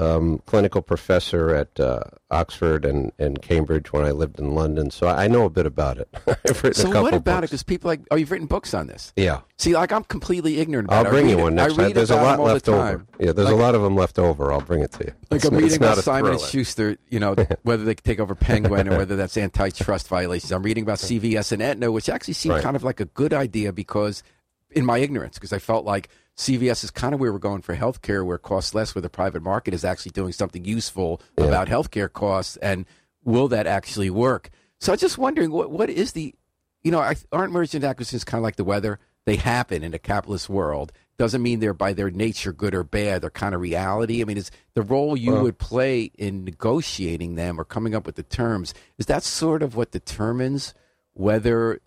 um, 0.00 0.40
clinical 0.46 0.80
professor 0.80 1.54
at 1.54 1.78
uh, 1.78 2.00
Oxford 2.30 2.84
and, 2.84 3.12
and 3.18 3.42
Cambridge 3.42 3.92
when 3.92 4.04
I 4.04 4.12
lived 4.12 4.38
in 4.38 4.54
London. 4.54 4.90
So 4.90 5.08
I 5.08 5.28
know 5.28 5.44
a 5.44 5.50
bit 5.50 5.66
about 5.66 5.98
it. 5.98 6.08
I've 6.26 6.62
written 6.64 6.74
so 6.74 7.02
what 7.02 7.12
about 7.12 7.44
it? 7.44 7.50
Because 7.50 7.62
people 7.62 7.88
like, 7.88 8.00
oh, 8.10 8.16
you've 8.16 8.30
written 8.30 8.46
books 8.46 8.72
on 8.72 8.86
this. 8.86 9.12
Yeah, 9.16 9.40
See, 9.58 9.74
like 9.74 9.92
I'm 9.92 10.04
completely 10.04 10.58
ignorant 10.58 10.88
about 10.88 11.06
I'll 11.06 11.06
it. 11.06 11.10
Bring 11.14 11.28
you 11.28 11.38
it- 11.38 11.42
one 11.42 11.54
next 11.54 11.76
time. 11.76 11.92
There's 11.92 12.10
a 12.10 12.16
lot 12.16 12.40
left 12.40 12.64
the 12.64 12.72
over. 12.72 13.06
Yeah, 13.18 13.32
there's 13.32 13.46
Like- 13.48 13.54
a 13.54 13.58
lot 13.58 13.74
of 13.74 13.82
them 13.82 13.94
left 13.94 14.18
over. 14.18 14.50
I'll 14.52 14.60
bring 14.62 14.82
it 14.82 14.92
to 14.92 15.04
you. 15.04 15.12
Like 15.30 15.38
It's- 15.44 15.44
I'm 15.52 15.58
reading 15.58 15.76
about 15.76 15.98
Simon 15.98 16.32
and. 16.32 16.40
Schuster, 16.40 16.96
you 17.10 17.20
know, 17.20 17.34
whether 17.62 17.84
they 17.84 17.94
could 17.94 18.04
take 18.04 18.20
over 18.20 18.34
Penguin 18.34 18.88
or 18.88 18.96
whether 18.96 19.16
that's 19.16 19.36
antitrust 19.36 20.08
violations. 20.08 20.50
I'm 20.50 20.62
reading 20.62 20.82
about 20.84 20.98
CVS 20.98 21.52
and 21.52 21.60
Aetna, 21.62 21.92
which 21.92 22.08
actually 22.08 22.34
seemed 22.34 22.54
Right. 22.54 22.62
kind 22.62 22.74
of 22.76 22.82
like 22.84 23.00
a 23.00 23.04
good 23.04 23.34
idea 23.34 23.72
because, 23.72 24.22
in 24.70 24.86
my 24.86 24.98
ignorance, 24.98 25.34
because 25.34 25.52
I 25.52 25.58
felt 25.58 25.84
like 25.84 26.08
CVS 26.40 26.82
is 26.84 26.90
kind 26.90 27.12
of 27.12 27.20
where 27.20 27.32
we're 27.32 27.38
going 27.38 27.60
for 27.60 27.76
healthcare, 27.76 28.24
where 28.24 28.36
it 28.36 28.42
costs 28.42 28.74
less, 28.74 28.94
where 28.94 29.02
the 29.02 29.10
private 29.10 29.42
market 29.42 29.74
is 29.74 29.84
actually 29.84 30.12
doing 30.12 30.32
something 30.32 30.64
useful 30.64 31.20
Yeah. 31.38 31.44
about 31.44 31.68
healthcare 31.68 32.10
costs, 32.12 32.56
and 32.58 32.86
will 33.24 33.48
that 33.48 33.66
actually 33.66 34.08
work? 34.10 34.48
So 34.80 34.92
I'm 34.92 34.98
just 34.98 35.18
wondering, 35.18 35.50
what 35.50 35.70
what 35.70 35.90
is 35.90 36.12
the, 36.12 36.34
you 36.82 36.90
know, 36.90 37.00
aren't 37.30 37.52
mergers 37.52 37.74
and 37.74 37.84
acquisitions 37.84 38.24
kind 38.24 38.40
of 38.40 38.44
like 38.44 38.56
the 38.56 38.64
weather? 38.64 38.98
They 39.26 39.36
happen 39.36 39.84
in 39.84 39.92
a 39.92 39.98
capitalist 39.98 40.48
world. 40.48 40.92
Doesn't 41.18 41.42
mean 41.42 41.60
they're 41.60 41.74
by 41.74 41.92
their 41.92 42.10
nature 42.10 42.54
good 42.54 42.74
or 42.74 42.82
bad. 42.84 43.20
They're 43.20 43.28
kind 43.28 43.54
of 43.54 43.60
reality. 43.60 44.22
I 44.22 44.24
mean, 44.24 44.38
is 44.38 44.50
the 44.72 44.80
role 44.80 45.18
you 45.18 45.32
Well- 45.32 45.42
would 45.42 45.58
play 45.58 46.04
in 46.16 46.42
negotiating 46.44 47.34
them 47.34 47.60
or 47.60 47.64
coming 47.64 47.94
up 47.94 48.06
with 48.06 48.14
the 48.14 48.22
terms 48.22 48.72
is 48.96 49.04
that 49.06 49.22
sort 49.22 49.62
of 49.62 49.76
what 49.76 49.90
determines 49.90 50.72
whether 51.12 51.80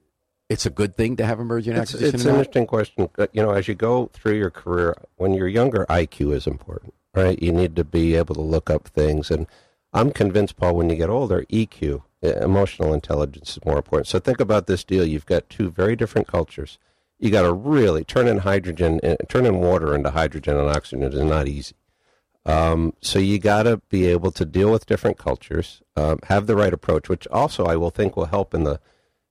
it's 0.50 0.66
a 0.66 0.70
good 0.70 0.96
thing 0.96 1.16
to 1.18 1.26
have 1.26 1.40
and 1.40 1.52
It's, 1.52 1.68
acquisition 1.68 2.16
it's 2.16 2.26
an 2.26 2.30
interesting 2.32 2.68
question. 2.68 3.10
Uh, 3.18 3.28
You 3.34 3.42
know, 3.42 3.52
as 3.52 3.68
you 3.68 3.76
go 3.76 4.10
through 4.14 4.38
your 4.38 4.50
career, 4.50 4.96
when 5.16 5.34
you're 5.34 5.48
younger, 5.48 5.86
IQ 5.90 6.34
is 6.36 6.48
important, 6.48 6.94
right? 7.14 7.42
You 7.42 7.52
need 7.52 7.76
to 7.76 7.84
be 7.84 8.16
able 8.16 8.36
to 8.36 8.42
look 8.42 8.70
up 8.70 8.88
things. 8.90 9.32
And 9.32 9.48
I'm 9.94 10.12
convinced, 10.12 10.58
Paul, 10.58 10.76
when 10.76 10.90
you 10.90 10.96
get 10.96 11.10
older, 11.10 11.46
EQ, 11.50 12.04
uh, 12.24 12.28
emotional 12.42 12.94
intelligence, 12.94 13.58
is 13.58 13.66
more 13.66 13.78
important. 13.78 14.08
So 14.08 14.20
think 14.20 14.40
about 14.40 14.68
this 14.68 14.84
deal. 14.84 15.06
You've 15.06 15.26
got 15.26 15.50
two 15.50 15.70
very 15.70 15.96
different 15.96 16.28
cultures. 16.28 16.78
You 17.20 17.32
got 17.32 17.44
to 17.44 17.54
really 17.54 18.04
turn 18.04 18.28
in 18.28 18.40
hydrogen, 18.40 19.00
uh, 19.04 19.16
turn 19.30 19.46
in 19.46 19.60
water 19.60 19.96
into 19.96 20.12
hydrogen 20.12 20.58
and 20.58 20.70
oxygen 20.70 21.04
is 21.04 21.16
not 21.22 21.48
easy. 21.48 21.76
Um, 22.46 22.94
so 23.00 23.20
you 23.20 23.40
got 23.40 23.64
to 23.64 23.78
be 23.90 24.06
able 24.08 24.32
to 24.32 24.44
deal 24.44 24.70
with 24.70 24.86
different 24.86 25.18
cultures, 25.18 25.82
um, 25.96 26.20
have 26.24 26.46
the 26.46 26.58
right 26.58 26.74
approach, 26.74 27.08
which 27.08 27.26
also 27.28 27.66
I 27.66 27.78
will 27.78 27.90
think 27.90 28.18
will 28.18 28.26
help 28.26 28.54
in 28.54 28.66
the 28.66 28.82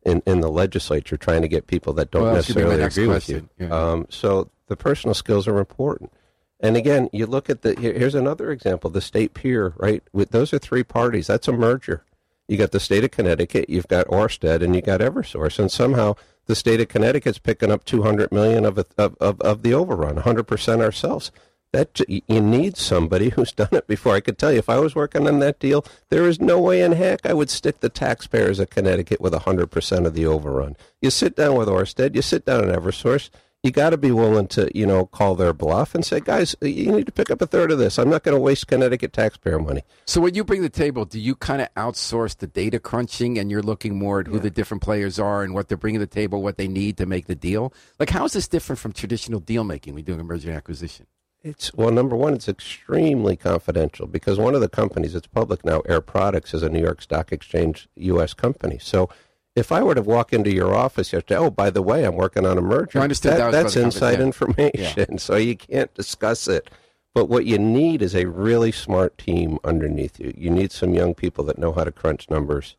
in, 0.04 0.22
in 0.26 0.40
the 0.40 0.50
legislature 0.50 1.16
trying 1.16 1.42
to 1.42 1.48
get 1.48 1.66
people 1.66 1.92
that 1.94 2.10
don't 2.10 2.22
Well, 2.22 2.34
that 2.34 2.44
should 2.44 2.56
be 2.56 2.64
my 2.64 2.76
necessarily 2.76 3.04
agree 3.04 3.14
with 3.14 3.28
you. 3.28 3.48
Yeah. 3.58 3.74
Um, 3.74 4.06
so 4.10 4.50
the 4.68 4.76
personal 4.76 5.14
skills 5.14 5.46
are 5.48 5.58
important. 5.58 6.12
And 6.60 6.76
again, 6.76 7.08
you 7.12 7.26
look 7.26 7.50
at 7.50 7.62
the 7.62 7.78
here, 7.78 7.92
here's 7.92 8.14
another 8.14 8.50
example: 8.52 8.88
the 8.90 9.00
state 9.00 9.34
pier, 9.34 9.74
right? 9.78 10.02
With 10.12 10.30
those 10.30 10.52
are 10.52 10.58
three 10.58 10.84
parties. 10.84 11.26
That's 11.26 11.48
a 11.48 11.52
merger. 11.52 12.04
You 12.48 12.56
got 12.56 12.72
the 12.72 12.80
state 12.80 13.02
of 13.04 13.10
Connecticut, 13.10 13.70
you've 13.70 13.88
got 13.88 14.06
Orsted, 14.08 14.62
and 14.62 14.74
you 14.74 14.82
got 14.82 15.00
EverSource, 15.00 15.58
and 15.58 15.70
somehow 15.70 16.14
the 16.46 16.54
state 16.56 16.80
of 16.80 16.88
Connecticut's 16.88 17.38
picking 17.38 17.70
up 17.70 17.84
200 17.84 18.30
million 18.32 18.64
of 18.64 18.78
it- 18.78 18.92
of 18.98 19.16
of, 19.20 19.40
of 19.40 19.62
the 19.62 19.72
overrun, 19.74 20.16
100 20.16 20.44
percent 20.44 20.82
ourselves. 20.82 21.30
That 21.72 22.00
you 22.06 22.40
need 22.40 22.76
somebody 22.76 23.30
who's 23.30 23.52
done 23.52 23.68
it 23.72 23.86
before. 23.86 24.14
I 24.14 24.20
could 24.20 24.36
tell 24.36 24.52
you, 24.52 24.58
if 24.58 24.68
I 24.68 24.78
was 24.78 24.94
working 24.94 25.26
on 25.26 25.38
that 25.38 25.58
deal, 25.58 25.84
there 26.10 26.28
is 26.28 26.40
no 26.40 26.60
way 26.60 26.82
in 26.82 26.92
heck 26.92 27.24
I 27.24 27.32
would 27.32 27.48
stick 27.48 27.80
the 27.80 27.88
taxpayers 27.88 28.58
of 28.58 28.68
Connecticut 28.68 29.20
with 29.20 29.32
100 29.32 29.70
percent 29.70 30.06
of 30.06 30.14
the 30.14 30.26
overrun. 30.26 30.76
You 31.00 31.10
sit 31.10 31.34
down 31.34 31.56
with 31.56 31.68
Orsted, 31.68 32.14
you 32.14 32.22
sit 32.22 32.44
down 32.44 32.68
at 32.68 32.78
EverSource, 32.78 33.30
you 33.62 33.70
got 33.70 33.90
to 33.90 33.96
be 33.96 34.10
willing 34.10 34.48
to, 34.48 34.76
you 34.76 34.84
know, 34.84 35.06
call 35.06 35.36
their 35.36 35.52
bluff 35.52 35.94
and 35.94 36.04
say, 36.04 36.18
guys, 36.18 36.56
you 36.60 36.90
need 36.90 37.06
to 37.06 37.12
pick 37.12 37.30
up 37.30 37.40
a 37.40 37.46
third 37.46 37.70
of 37.70 37.78
this. 37.78 37.96
I'm 37.96 38.10
not 38.10 38.24
going 38.24 38.34
to 38.34 38.40
waste 38.40 38.66
Connecticut 38.66 39.12
taxpayer 39.12 39.58
money. 39.58 39.82
So 40.04 40.20
when 40.20 40.34
you 40.34 40.42
bring 40.42 40.62
the 40.62 40.68
table, 40.68 41.04
do 41.04 41.20
you 41.20 41.36
kind 41.36 41.62
of 41.62 41.72
outsource 41.74 42.36
the 42.36 42.48
data 42.48 42.80
crunching 42.80 43.38
and 43.38 43.50
you're 43.50 43.62
looking 43.62 43.96
more 43.96 44.20
at 44.20 44.26
who 44.26 44.40
the 44.40 44.50
different 44.50 44.82
players 44.82 45.18
are 45.18 45.44
and 45.44 45.54
what 45.54 45.68
they're 45.68 45.78
bringing 45.78 46.00
to 46.00 46.06
the 46.06 46.12
table, 46.12 46.42
what 46.42 46.56
they 46.56 46.66
need 46.66 46.96
to 46.96 47.06
make 47.06 47.26
the 47.26 47.36
deal? 47.36 47.72
Like, 48.00 48.10
how 48.10 48.24
is 48.24 48.32
this 48.32 48.48
different 48.48 48.80
from 48.80 48.92
traditional 48.92 49.38
deal 49.38 49.62
making 49.62 49.94
when 49.94 50.02
doing 50.04 50.20
a 50.20 50.24
merger 50.24 50.48
and 50.48 50.56
acquisition? 50.56 51.06
It's 51.44 51.74
well, 51.74 51.90
number 51.90 52.14
one, 52.14 52.34
it's 52.34 52.48
extremely 52.48 53.36
confidential 53.36 54.06
because 54.06 54.38
one 54.38 54.54
of 54.54 54.60
the 54.60 54.68
companies, 54.68 55.14
it's 55.14 55.26
public 55.26 55.64
now, 55.64 55.80
Air 55.88 56.00
Products, 56.00 56.54
is 56.54 56.62
a 56.62 56.68
New 56.68 56.80
York 56.80 57.02
Stock 57.02 57.32
Exchange 57.32 57.88
U.S. 57.96 58.32
company. 58.32 58.78
So, 58.80 59.08
if 59.56 59.72
I 59.72 59.82
were 59.82 59.94
to 59.94 60.02
walk 60.02 60.32
into 60.32 60.52
your 60.52 60.74
office 60.74 61.12
yesterday, 61.12 61.38
oh, 61.38 61.50
by 61.50 61.68
the 61.68 61.82
way, 61.82 62.04
I'm 62.04 62.14
working 62.14 62.46
on 62.46 62.58
a 62.58 62.62
merger. 62.62 63.00
I 63.00 63.02
understood 63.02 63.32
that 63.32 63.46
was 63.46 63.52
that's 63.52 63.74
part 63.74 63.76
of 63.76 63.80
the 63.80 63.82
inside 63.82 64.20
information, 64.20 65.18
so 65.18 65.36
you 65.36 65.56
can't 65.56 65.92
discuss 65.94 66.46
it. 66.46 66.70
But 67.12 67.28
what 67.28 67.44
you 67.44 67.58
need 67.58 68.02
is 68.02 68.14
a 68.14 68.26
really 68.26 68.72
smart 68.72 69.18
team 69.18 69.58
underneath 69.64 70.18
you. 70.18 70.32
You 70.36 70.48
need 70.48 70.72
some 70.72 70.94
young 70.94 71.12
people 71.12 71.44
that 71.44 71.58
know 71.58 71.72
how 71.72 71.84
to 71.84 71.92
crunch 71.92 72.30
numbers, 72.30 72.76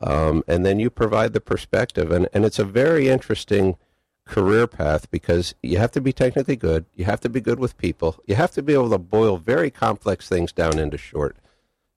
um, 0.00 0.42
and 0.48 0.64
then 0.64 0.80
you 0.80 0.88
provide 0.88 1.34
the 1.34 1.40
perspective. 1.40 2.10
and 2.10 2.26
And 2.32 2.46
it's 2.46 2.58
a 2.58 2.64
very 2.64 3.08
interesting 3.08 3.76
career 4.28 4.66
path 4.66 5.10
because 5.10 5.54
you 5.62 5.78
have 5.78 5.90
to 5.92 6.00
be 6.00 6.12
technically 6.12 6.56
good, 6.56 6.84
you 6.94 7.04
have 7.04 7.20
to 7.20 7.28
be 7.28 7.40
good 7.40 7.58
with 7.58 7.76
people, 7.78 8.16
you 8.26 8.34
have 8.36 8.52
to 8.52 8.62
be 8.62 8.74
able 8.74 8.90
to 8.90 8.98
boil 8.98 9.36
very 9.38 9.70
complex 9.70 10.28
things 10.28 10.52
down 10.52 10.78
into 10.78 10.98
short. 10.98 11.36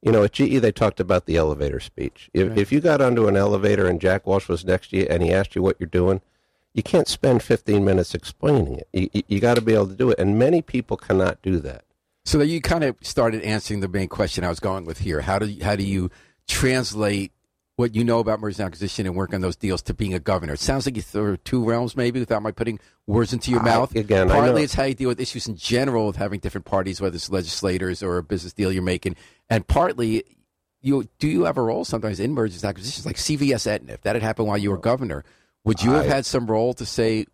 You 0.01 0.11
know, 0.11 0.23
at 0.23 0.31
GE 0.33 0.59
they 0.61 0.71
talked 0.71 0.99
about 0.99 1.25
the 1.25 1.35
elevator 1.37 1.79
speech. 1.79 2.29
If, 2.33 2.49
Right. 2.49 2.57
if 2.57 2.71
you 2.71 2.79
got 2.79 3.01
onto 3.01 3.27
an 3.27 3.37
elevator 3.37 3.85
and 3.85 4.01
Jack 4.01 4.25
Welch 4.25 4.47
was 4.47 4.65
next 4.65 4.89
to 4.89 4.97
you 4.97 5.07
and 5.09 5.21
he 5.21 5.31
asked 5.31 5.55
you 5.55 5.61
what 5.61 5.75
you're 5.79 5.87
doing, 5.87 6.21
you 6.73 6.81
can't 6.81 7.07
spend 7.07 7.43
15 7.43 7.83
minutes 7.85 8.15
explaining 8.15 8.75
it. 8.79 8.87
You, 8.93 9.09
you, 9.13 9.23
you 9.27 9.39
got 9.39 9.55
to 9.55 9.61
be 9.61 9.73
able 9.73 9.87
to 9.87 9.95
do 9.95 10.09
it, 10.09 10.17
and 10.17 10.39
many 10.39 10.61
people 10.61 10.95
cannot 10.97 11.41
do 11.41 11.59
that. 11.59 11.83
So 12.23 12.41
you 12.41 12.61
kind 12.61 12.83
of 12.83 12.95
started 13.01 13.41
answering 13.43 13.81
the 13.81 13.87
main 13.87 14.07
question 14.07 14.43
I 14.43 14.49
was 14.49 14.59
going 14.59 14.85
with 14.85 14.99
here. 14.99 15.21
How 15.21 15.37
do 15.37 15.47
you, 15.47 15.63
how 15.63 15.75
do 15.75 15.83
you 15.83 16.09
translate 16.47 17.31
what 17.77 17.95
you 17.95 18.03
know 18.03 18.19
about 18.19 18.39
mergers 18.39 18.59
and 18.59 18.65
acquisition 18.67 19.05
and 19.07 19.15
work 19.15 19.33
on 19.33 19.41
those 19.41 19.55
deals 19.55 19.81
to 19.83 19.93
being 19.93 20.13
a 20.13 20.19
governor? 20.19 20.53
It 20.53 20.59
sounds 20.59 20.85
like 20.85 20.95
you 20.95 21.01
throw 21.01 21.35
two 21.37 21.63
realms, 21.63 21.95
maybe, 21.95 22.19
without 22.19 22.43
my 22.43 22.51
putting 22.51 22.79
words 23.07 23.33
into 23.33 23.51
your 23.51 23.61
I- 23.61 23.65
mouth. 23.65 23.95
again, 23.95 24.27
partly 24.29 24.63
it's 24.63 24.73
how 24.73 24.83
you 24.83 24.93
deal 24.93 25.09
with 25.09 25.19
issues 25.19 25.47
in 25.47 25.55
general 25.55 26.09
of 26.09 26.15
having 26.17 26.39
different 26.39 26.65
parties, 26.65 27.01
whether 27.01 27.15
it's 27.15 27.31
legislators 27.31 28.03
or 28.03 28.17
a 28.17 28.23
business 28.23 28.53
deal 28.53 28.71
you're 28.71 28.83
making, 28.83 29.15
and 29.49 29.67
partly. 29.67 30.23
You 30.83 31.07
do 31.19 31.27
you 31.27 31.43
have 31.43 31.57
a 31.57 31.61
role 31.61 31.85
sometimes 31.85 32.19
in 32.19 32.33
mergers 32.33 32.63
and 32.63 32.69
acquisitions 32.69 33.05
like 33.05 33.17
CVS 33.17 33.67
Aetna? 33.67 33.93
If 33.93 34.01
that 34.01 34.15
had 34.15 34.23
happened 34.23 34.47
while 34.47 34.57
you 34.57 34.71
were 34.71 34.79
governor, 34.79 35.23
would 35.63 35.83
you 35.83 35.91
have 35.91 36.05
I- 36.07 36.15
had 36.15 36.25
some 36.25 36.47
role 36.47 36.73
to 36.73 36.87
say, 36.87 37.27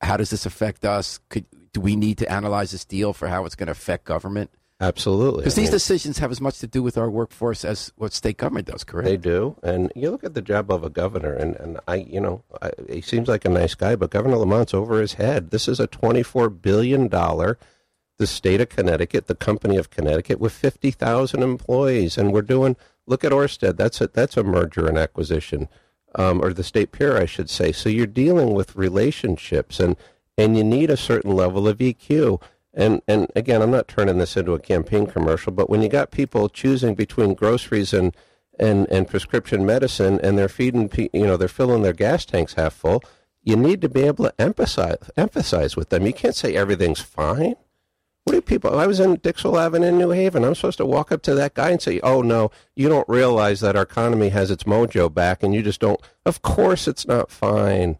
how 0.00 0.16
does 0.16 0.30
this 0.30 0.46
affect 0.46 0.84
us? 0.84 1.18
Could 1.28 1.46
do 1.72 1.80
we 1.80 1.96
need 1.96 2.18
to 2.18 2.30
analyze 2.30 2.70
this 2.70 2.84
deal 2.84 3.12
for 3.12 3.26
how 3.26 3.44
it's 3.44 3.56
going 3.56 3.66
to 3.66 3.72
affect 3.72 4.04
government? 4.04 4.52
Absolutely. 4.78 5.38
Because 5.40 5.54
these 5.54 5.68
mean, 5.68 5.72
decisions 5.72 6.18
have 6.18 6.30
as 6.30 6.40
much 6.40 6.58
to 6.58 6.66
do 6.66 6.82
with 6.82 6.98
our 6.98 7.08
workforce 7.08 7.64
as 7.64 7.92
what 7.96 8.12
state 8.12 8.36
government 8.36 8.66
does, 8.66 8.84
correct? 8.84 9.06
They 9.06 9.16
do, 9.16 9.56
and 9.62 9.90
you 9.96 10.10
look 10.10 10.22
at 10.22 10.34
the 10.34 10.42
job 10.42 10.70
of 10.70 10.84
a 10.84 10.90
governor, 10.90 11.32
and, 11.32 11.56
and 11.56 11.80
I, 11.88 11.96
you 11.96 12.20
know, 12.20 12.44
I, 12.60 12.72
he 12.90 13.00
seems 13.00 13.26
like 13.26 13.46
a 13.46 13.48
nice 13.48 13.74
guy, 13.74 13.96
but 13.96 14.10
Governor 14.10 14.36
Lamont's 14.36 14.74
over 14.74 15.00
his 15.00 15.14
head. 15.14 15.50
This 15.50 15.66
is 15.66 15.80
a 15.80 15.86
twenty-four 15.86 16.50
billion 16.50 17.08
dollar, 17.08 17.58
the 18.18 18.26
state 18.26 18.60
of 18.60 18.68
Connecticut, 18.68 19.28
the 19.28 19.34
company 19.34 19.78
of 19.78 19.88
Connecticut, 19.88 20.40
with 20.40 20.52
fifty 20.52 20.90
thousand 20.90 21.42
employees, 21.42 22.18
and 22.18 22.32
we're 22.32 22.42
doing. 22.42 22.76
Look 23.06 23.24
at 23.24 23.32
Orsted. 23.32 23.78
That's 23.78 24.02
a 24.02 24.08
that's 24.08 24.36
a 24.36 24.42
merger 24.42 24.86
and 24.86 24.98
acquisition, 24.98 25.68
um, 26.16 26.42
or 26.44 26.52
the 26.52 26.64
state 26.64 26.92
pier, 26.92 27.16
I 27.16 27.24
should 27.24 27.48
say. 27.48 27.72
So 27.72 27.88
you're 27.88 28.06
dealing 28.06 28.52
with 28.52 28.76
relationships, 28.76 29.80
and 29.80 29.96
and 30.36 30.58
you 30.58 30.64
need 30.64 30.90
a 30.90 30.98
certain 30.98 31.30
level 31.30 31.66
of 31.66 31.78
EQ. 31.78 32.42
And 32.76 33.00
and 33.08 33.32
again, 33.34 33.62
I'm 33.62 33.70
not 33.70 33.88
turning 33.88 34.18
this 34.18 34.36
into 34.36 34.52
a 34.52 34.60
campaign 34.60 35.06
commercial, 35.06 35.50
but 35.50 35.70
when 35.70 35.80
you 35.80 35.88
got 35.88 36.10
people 36.10 36.50
choosing 36.50 36.94
between 36.94 37.34
groceries 37.34 37.94
and 37.94 38.14
and, 38.58 38.86
and 38.90 39.08
prescription 39.08 39.66
medicine, 39.66 40.20
and 40.22 40.38
they're 40.38 40.48
feeding, 40.48 40.90
you 41.12 41.26
know, 41.26 41.36
they're 41.36 41.48
filling 41.48 41.82
their 41.82 41.92
gas 41.92 42.24
tanks 42.24 42.54
half 42.54 42.72
full, 42.74 43.02
you 43.42 43.56
need 43.56 43.80
to 43.80 43.88
be 43.88 44.02
able 44.02 44.24
to 44.24 44.40
emphasize 44.40 45.10
emphasize 45.16 45.74
with 45.74 45.88
them. 45.88 46.06
You 46.06 46.12
can't 46.12 46.34
say 46.34 46.54
everything's 46.54 47.00
fine. 47.00 47.56
What 48.24 48.32
do 48.32 48.40
people? 48.40 48.76
I 48.78 48.88
was 48.88 48.98
in 48.98 49.16
Dixwell 49.16 49.58
Avenue 49.58 49.86
in 49.86 49.98
New 49.98 50.10
Haven. 50.10 50.44
I'm 50.44 50.56
supposed 50.56 50.78
to 50.78 50.84
walk 50.84 51.12
up 51.12 51.22
to 51.22 51.34
that 51.36 51.54
guy 51.54 51.70
and 51.70 51.80
say, 51.80 52.00
"Oh 52.02 52.22
no, 52.22 52.50
you 52.74 52.88
don't 52.88 53.08
realize 53.08 53.60
that 53.60 53.76
our 53.76 53.82
economy 53.82 54.30
has 54.30 54.50
its 54.50 54.64
mojo 54.64 55.12
back, 55.12 55.42
and 55.42 55.54
you 55.54 55.62
just 55.62 55.80
don't." 55.80 56.00
Of 56.26 56.42
course, 56.42 56.88
it's 56.88 57.06
not 57.06 57.30
fine, 57.30 57.98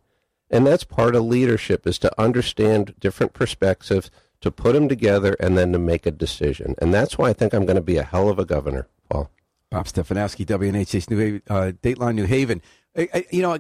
and 0.51 0.67
that's 0.67 0.85
part 0.85 1.15
of 1.15 1.23
leadership 1.25 1.87
is 1.87 1.99
to 2.01 2.21
understand 2.21 2.95
different 2.99 3.35
perspectives, 3.35 4.11
to 4.41 4.51
put 4.51 4.75
them 4.75 4.89
together, 4.89 5.37
and 5.41 5.57
then 5.57 5.73
to 5.73 5.79
make 5.79 6.07
a 6.07 6.11
decision. 6.11 6.75
And 6.79 6.93
that's 6.93 7.17
why 7.19 7.31
I 7.31 7.33
think 7.33 7.53
I'm 7.53 7.65
going 7.65 7.77
to 7.77 7.83
be 7.83 7.97
a 7.97 8.03
hell 8.03 8.29
of 8.29 8.39
a 8.39 8.45
governor, 8.45 8.89
Paul. 9.11 9.31
Bob 9.71 9.87
Stefanowski, 9.87 10.47
WNHH 10.47 11.11
New 11.11 11.19
Haven, 11.19 11.43
uh, 11.49 11.73
Dateline 11.83 12.15
New 12.15 12.25
Haven. 12.25 12.63
I, 12.97 13.09
I, 13.13 13.27
you 13.31 13.43
know, 13.43 13.59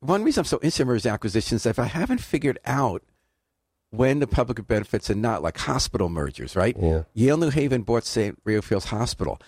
one 0.00 0.22
reason 0.22 0.42
I'm 0.42 0.44
so 0.44 0.60
interested 0.62 0.82
in 0.82 0.90
and 0.90 1.06
acquisitions, 1.06 1.66
if 1.66 1.78
I 1.78 1.84
haven't 1.84 2.20
figured 2.20 2.58
out 2.64 3.02
when 3.90 4.18
the 4.18 4.26
public 4.26 4.66
benefits 4.66 5.08
and 5.08 5.22
not, 5.22 5.42
like 5.42 5.58
hospital 5.58 6.08
mergers, 6.08 6.54
right? 6.54 6.76
Yeah, 6.78 7.04
Yale 7.14 7.38
New 7.38 7.50
Haven 7.50 7.82
bought 7.82 8.04
St. 8.04 8.38
Fields 8.44 8.86
Hospital. 8.86 9.40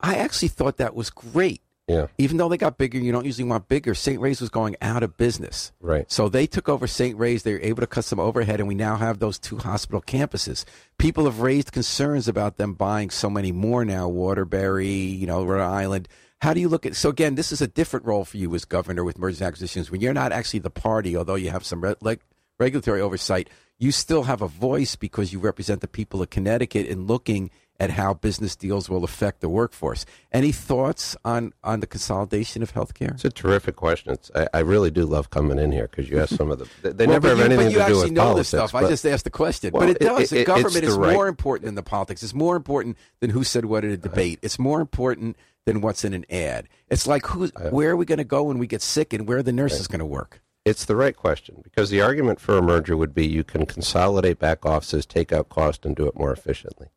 I 0.00 0.16
actually 0.16 0.48
thought 0.48 0.76
that 0.76 0.94
was 0.94 1.10
great. 1.10 1.62
Yeah, 1.88 2.06
Even 2.18 2.36
though 2.36 2.48
they 2.48 2.56
got 2.56 2.78
bigger, 2.78 2.98
you 2.98 3.12
don't 3.12 3.24
usually 3.24 3.48
want 3.48 3.68
bigger. 3.68 3.94
St. 3.94 4.20
Ray's 4.20 4.40
was 4.40 4.50
going 4.50 4.74
out 4.82 5.02
of 5.04 5.16
business. 5.16 5.72
right. 5.80 6.10
So 6.10 6.28
they 6.28 6.46
took 6.46 6.68
over 6.68 6.86
St. 6.86 7.16
Ray's. 7.16 7.44
They 7.44 7.52
were 7.52 7.60
able 7.60 7.80
to 7.80 7.86
cut 7.86 8.04
some 8.04 8.18
overhead, 8.18 8.58
and 8.58 8.68
we 8.68 8.74
now 8.74 8.96
have 8.96 9.20
those 9.20 9.38
two 9.38 9.58
hospital 9.58 10.02
campuses. 10.02 10.64
People 10.98 11.26
have 11.26 11.40
raised 11.40 11.70
concerns 11.70 12.26
about 12.26 12.56
them 12.56 12.74
buying 12.74 13.10
so 13.10 13.30
many 13.30 13.52
more 13.52 13.84
now. 13.84 14.08
Waterbury, 14.08 14.88
you 14.88 15.26
know, 15.26 15.44
Rhode 15.44 15.62
Island. 15.62 16.08
How 16.40 16.52
do 16.52 16.60
you 16.60 16.68
look 16.68 16.84
at? 16.86 16.96
So 16.96 17.08
again, 17.08 17.34
this 17.34 17.52
is 17.52 17.62
a 17.62 17.66
different 17.66 18.04
role 18.04 18.24
for 18.24 18.36
you 18.36 18.54
as 18.54 18.64
governor 18.64 19.04
with 19.04 19.18
mergers 19.18 19.40
and 19.40 19.48
acquisitions. 19.48 19.90
When 19.90 20.00
you're 20.00 20.12
not 20.12 20.32
actually 20.32 20.60
the 20.60 20.70
party, 20.70 21.16
although 21.16 21.34
you 21.36 21.50
have 21.50 21.64
some 21.64 21.82
re- 21.82 21.94
leg 22.00 22.20
regulatory 22.58 23.00
oversight, 23.00 23.48
you 23.78 23.92
still 23.92 24.24
have 24.24 24.42
a 24.42 24.48
voice 24.48 24.96
because 24.96 25.32
you 25.32 25.38
represent 25.38 25.80
the 25.82 25.88
people 25.88 26.20
of 26.22 26.30
Connecticut 26.30 26.86
in 26.86 27.06
looking 27.06 27.50
at 27.78 27.90
how 27.90 28.14
business 28.14 28.56
deals 28.56 28.88
will 28.88 29.04
affect 29.04 29.40
the 29.40 29.48
workforce. 29.48 30.06
Any 30.32 30.52
thoughts 30.52 31.16
on 31.24 31.52
on 31.62 31.80
the 31.80 31.86
consolidation 31.86 32.62
of 32.62 32.72
healthcare? 32.72 33.12
It's 33.14 33.24
a 33.24 33.30
terrific 33.30 33.76
question. 33.76 34.12
It's, 34.12 34.30
I, 34.34 34.48
I 34.54 34.58
really 34.60 34.90
do 34.90 35.04
love 35.04 35.30
coming 35.30 35.58
in 35.58 35.72
here 35.72 35.88
because 35.88 36.08
you 36.10 36.18
ask 36.20 36.34
some 36.36 36.50
of 36.50 36.58
the. 36.58 36.68
They, 36.82 36.92
they 36.92 37.06
Well, 37.06 37.14
never 37.16 37.28
but 37.28 37.28
have 37.28 37.38
you, 37.38 37.44
anything 37.44 37.66
but 37.66 37.72
you 37.72 37.78
to 37.78 37.78
do 37.78 37.80
actually 37.82 38.02
with 38.04 38.12
know 38.12 38.20
politics. 38.22 38.50
this 38.50 38.58
stuff. 38.70 38.74
I 38.74 38.88
just 38.88 39.06
asked 39.06 39.24
the 39.24 39.30
question. 39.30 39.72
Well, 39.72 39.82
but 39.82 39.90
it 39.90 39.96
it- 40.00 40.04
does. 40.04 40.20
it- 40.32 40.34
the 40.34 40.40
it's 40.40 40.46
government 40.46 40.74
the 40.84 40.86
is 40.90 40.96
right- 40.96 41.12
more 41.12 41.28
important 41.28 41.66
than 41.66 41.74
the 41.74 41.82
politics. 41.82 42.22
It's 42.22 42.34
more 42.34 42.56
important 42.56 42.96
than 43.20 43.30
who 43.30 43.44
said 43.44 43.64
what 43.66 43.84
in 43.84 43.90
a 43.90 43.96
debate. 43.96 44.38
It's 44.42 44.58
more 44.58 44.80
important 44.80 45.36
than 45.66 45.80
what's 45.80 46.04
in 46.04 46.14
an 46.14 46.24
ad. 46.30 46.68
It's 46.88 47.06
like 47.06 47.26
who's, 47.26 47.50
where 47.70 47.90
are 47.90 47.96
we 47.96 48.04
going 48.04 48.18
to 48.18 48.24
go 48.24 48.44
when 48.44 48.58
we 48.58 48.66
get 48.68 48.82
sick 48.82 49.12
and 49.12 49.26
where 49.26 49.38
are 49.38 49.42
the 49.42 49.52
nurses 49.52 49.88
going 49.88 49.98
to 49.98 50.06
work? 50.06 50.40
It's 50.64 50.84
the 50.84 50.96
right 50.96 51.16
question 51.16 51.60
because 51.62 51.90
the 51.90 52.00
argument 52.00 52.40
for 52.40 52.56
a 52.58 52.62
merger 52.62 52.96
would 52.96 53.14
be 53.14 53.26
you 53.26 53.44
can 53.44 53.66
consolidate 53.66 54.38
back 54.38 54.64
offices, 54.66 55.06
take 55.06 55.32
out 55.32 55.48
cost, 55.48 55.84
and 55.86 55.94
do 55.94 56.06
it 56.06 56.16
more 56.16 56.32
efficiently, 56.32 56.88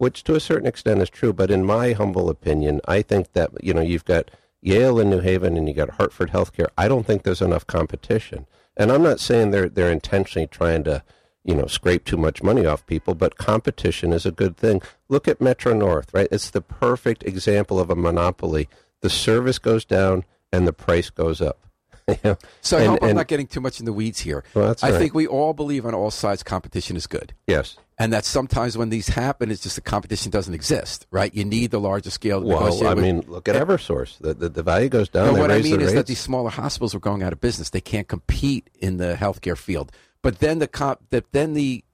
which 0.00 0.24
to 0.24 0.34
a 0.34 0.40
certain 0.40 0.66
extent 0.66 1.02
is 1.02 1.10
true. 1.10 1.32
But 1.32 1.50
in 1.50 1.64
my 1.64 1.92
humble 1.92 2.30
opinion, 2.30 2.80
I 2.88 3.02
think 3.02 3.32
that 3.34 3.50
you 3.62 3.74
know 3.74 3.82
you've 3.82 4.06
got 4.06 4.30
Yale 4.62 4.98
and 4.98 5.10
New 5.10 5.20
Haven, 5.20 5.56
and 5.58 5.68
you 5.68 5.74
got 5.74 5.90
Hartford 5.90 6.30
Healthcare. 6.30 6.68
I 6.78 6.88
don't 6.88 7.06
think 7.06 7.22
there's 7.22 7.42
enough 7.42 7.66
competition, 7.66 8.46
and 8.76 8.90
I'm 8.90 9.02
not 9.02 9.20
saying 9.20 9.50
they're 9.50 9.68
they're 9.68 9.92
intentionally 9.92 10.46
trying 10.46 10.84
to 10.84 11.02
you 11.44 11.54
know 11.54 11.66
scrape 11.66 12.04
too 12.06 12.16
much 12.16 12.42
money 12.42 12.64
off 12.64 12.86
people, 12.86 13.14
but 13.14 13.36
competition 13.36 14.12
is 14.14 14.24
a 14.24 14.30
good 14.32 14.56
thing. 14.56 14.80
Look 15.10 15.28
at 15.28 15.40
Metro 15.40 15.74
North, 15.74 16.12
right? 16.14 16.28
It's 16.32 16.48
the 16.50 16.62
perfect 16.62 17.22
example 17.24 17.78
of 17.78 17.90
a 17.90 17.96
monopoly. 17.96 18.68
The 19.02 19.10
service 19.10 19.58
goes 19.58 19.84
down 19.84 20.24
and 20.52 20.66
the 20.66 20.72
price 20.72 21.10
goes 21.10 21.40
up. 21.42 21.58
You 22.10 22.16
know? 22.24 22.36
So 22.60 22.76
I 22.76 22.80
And- 22.80 22.90
hope 22.90 23.02
I'm 23.02 23.08
and- 23.10 23.16
not 23.18 23.28
getting 23.28 23.46
too 23.46 23.60
much 23.60 23.78
in 23.78 23.86
the 23.86 23.92
weeds 23.92 24.20
here. 24.20 24.42
Well, 24.54 24.66
that's 24.66 24.82
I 24.82 24.90
right. 24.90 24.98
think 24.98 25.14
we 25.14 25.26
all 25.28 25.52
believe 25.54 25.86
on 25.86 25.94
all 25.94 26.10
sides 26.10 26.42
competition 26.42 26.96
is 26.96 27.06
good. 27.06 27.34
Yes. 27.46 27.76
And 28.00 28.14
that 28.14 28.24
sometimes 28.24 28.78
when 28.78 28.88
these 28.88 29.08
happen, 29.08 29.50
it's 29.50 29.62
just 29.62 29.74
the 29.74 29.82
competition 29.82 30.30
doesn't 30.30 30.54
exist, 30.54 31.06
right? 31.10 31.34
You 31.34 31.44
need 31.44 31.70
the 31.70 31.78
larger 31.78 32.08
scale. 32.08 32.42
Well, 32.42 32.86
I 32.86 32.94
with- 32.94 33.04
mean, 33.04 33.20
look 33.28 33.46
at 33.46 33.54
EverSource. 33.54 34.16
The, 34.16 34.32
the, 34.32 34.48
the 34.48 34.62
value 34.62 34.88
goes 34.88 35.10
down. 35.10 35.34
No, 35.34 35.38
what 35.38 35.50
I 35.50 35.60
mean 35.60 35.82
is 35.82 35.92
that 35.92 36.06
these 36.06 36.18
smaller 36.18 36.48
hospitals 36.48 36.94
are 36.94 36.98
going 36.98 37.22
out 37.22 37.34
of 37.34 37.42
business. 37.42 37.68
They 37.68 37.82
can't 37.82 38.08
compete 38.08 38.70
in 38.80 38.96
the 38.96 39.16
healthcare 39.20 39.56
field. 39.56 39.92
But 40.22 40.38
then 40.38 40.60
the 40.60 40.66
comp, 40.66 41.00
the, 41.10 41.24
then 41.32 41.52
the 41.52 41.84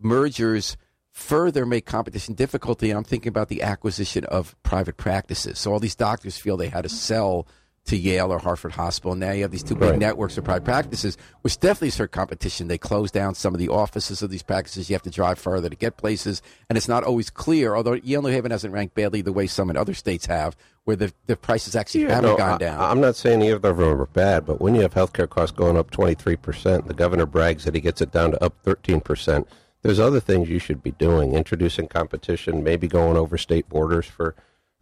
mergers 0.00 0.76
further 1.12 1.64
make 1.64 1.86
competition 1.86 2.34
difficulty. 2.34 2.90
And 2.90 2.98
I'm 2.98 3.04
thinking 3.04 3.28
about 3.28 3.48
the 3.48 3.62
acquisition 3.62 4.24
of 4.24 4.60
private 4.64 4.96
practices. 4.96 5.60
So 5.60 5.72
all 5.72 5.78
these 5.78 5.94
doctors 5.94 6.36
feel 6.36 6.56
they 6.56 6.70
had 6.70 6.82
to 6.82 6.88
sell 6.88 7.46
to 7.86 7.96
Yale 7.96 8.32
or 8.32 8.38
Hartford 8.38 8.72
Hospital. 8.72 9.14
Now 9.14 9.30
you 9.32 9.42
have 9.42 9.50
these 9.50 9.62
two 9.62 9.74
big 9.76 9.90
Right. 9.90 9.98
networks 9.98 10.36
of 10.36 10.44
private 10.44 10.64
practices, 10.64 11.16
which 11.42 11.58
definitely 11.58 11.90
hurt 11.96 12.10
competition. 12.12 12.68
They 12.68 12.78
close 12.78 13.10
down 13.10 13.34
some 13.34 13.54
of 13.54 13.60
the 13.60 13.68
offices 13.68 14.22
of 14.22 14.30
these 14.30 14.42
practices. 14.42 14.90
You 14.90 14.94
have 14.94 15.02
to 15.02 15.10
drive 15.10 15.38
further 15.38 15.68
to 15.68 15.76
get 15.76 15.96
places, 15.96 16.42
and 16.68 16.76
it's 16.76 16.88
not 16.88 17.04
always 17.04 17.30
clear. 17.30 17.74
Although 17.76 17.94
Yale 17.94 18.22
New 18.22 18.28
Haven 18.28 18.50
hasn't 18.50 18.74
ranked 18.74 18.94
badly 18.94 19.22
the 19.22 19.32
way 19.32 19.46
some 19.46 19.70
in 19.70 19.76
other 19.76 19.94
states 19.94 20.26
have, 20.26 20.56
where 20.84 20.96
the 20.96 21.12
the 21.26 21.36
prices 21.36 21.74
actually 21.76 22.02
Yeah, 22.02 22.14
haven't 22.16 22.30
no, 22.32 22.36
gone 22.36 22.54
I- 22.54 22.58
down. 22.58 22.80
I'm 22.80 23.00
not 23.00 23.16
saying 23.16 23.42
either 23.42 23.54
of 23.70 23.76
them 23.78 24.00
are 24.00 24.06
bad, 24.06 24.46
but 24.46 24.60
when 24.60 24.74
you 24.74 24.80
have 24.82 24.94
healthcare 24.94 25.28
costs 25.28 25.56
going 25.56 25.76
up 25.76 25.90
23%, 25.90 26.86
the 26.88 26.94
governor 26.94 27.26
brags 27.26 27.64
that 27.64 27.74
he 27.74 27.80
gets 27.80 28.00
it 28.00 28.10
down 28.12 28.32
to 28.32 28.42
up 28.44 28.54
13%. 28.64 29.46
There's 29.82 30.00
other 30.00 30.18
things 30.20 30.48
you 30.48 30.58
should 30.58 30.82
be 30.82 30.90
doing, 30.92 31.34
introducing 31.34 31.86
competition, 31.86 32.64
maybe 32.64 32.88
going 32.88 33.16
over 33.16 33.38
state 33.38 33.68
borders 33.68 34.06
for, 34.06 34.34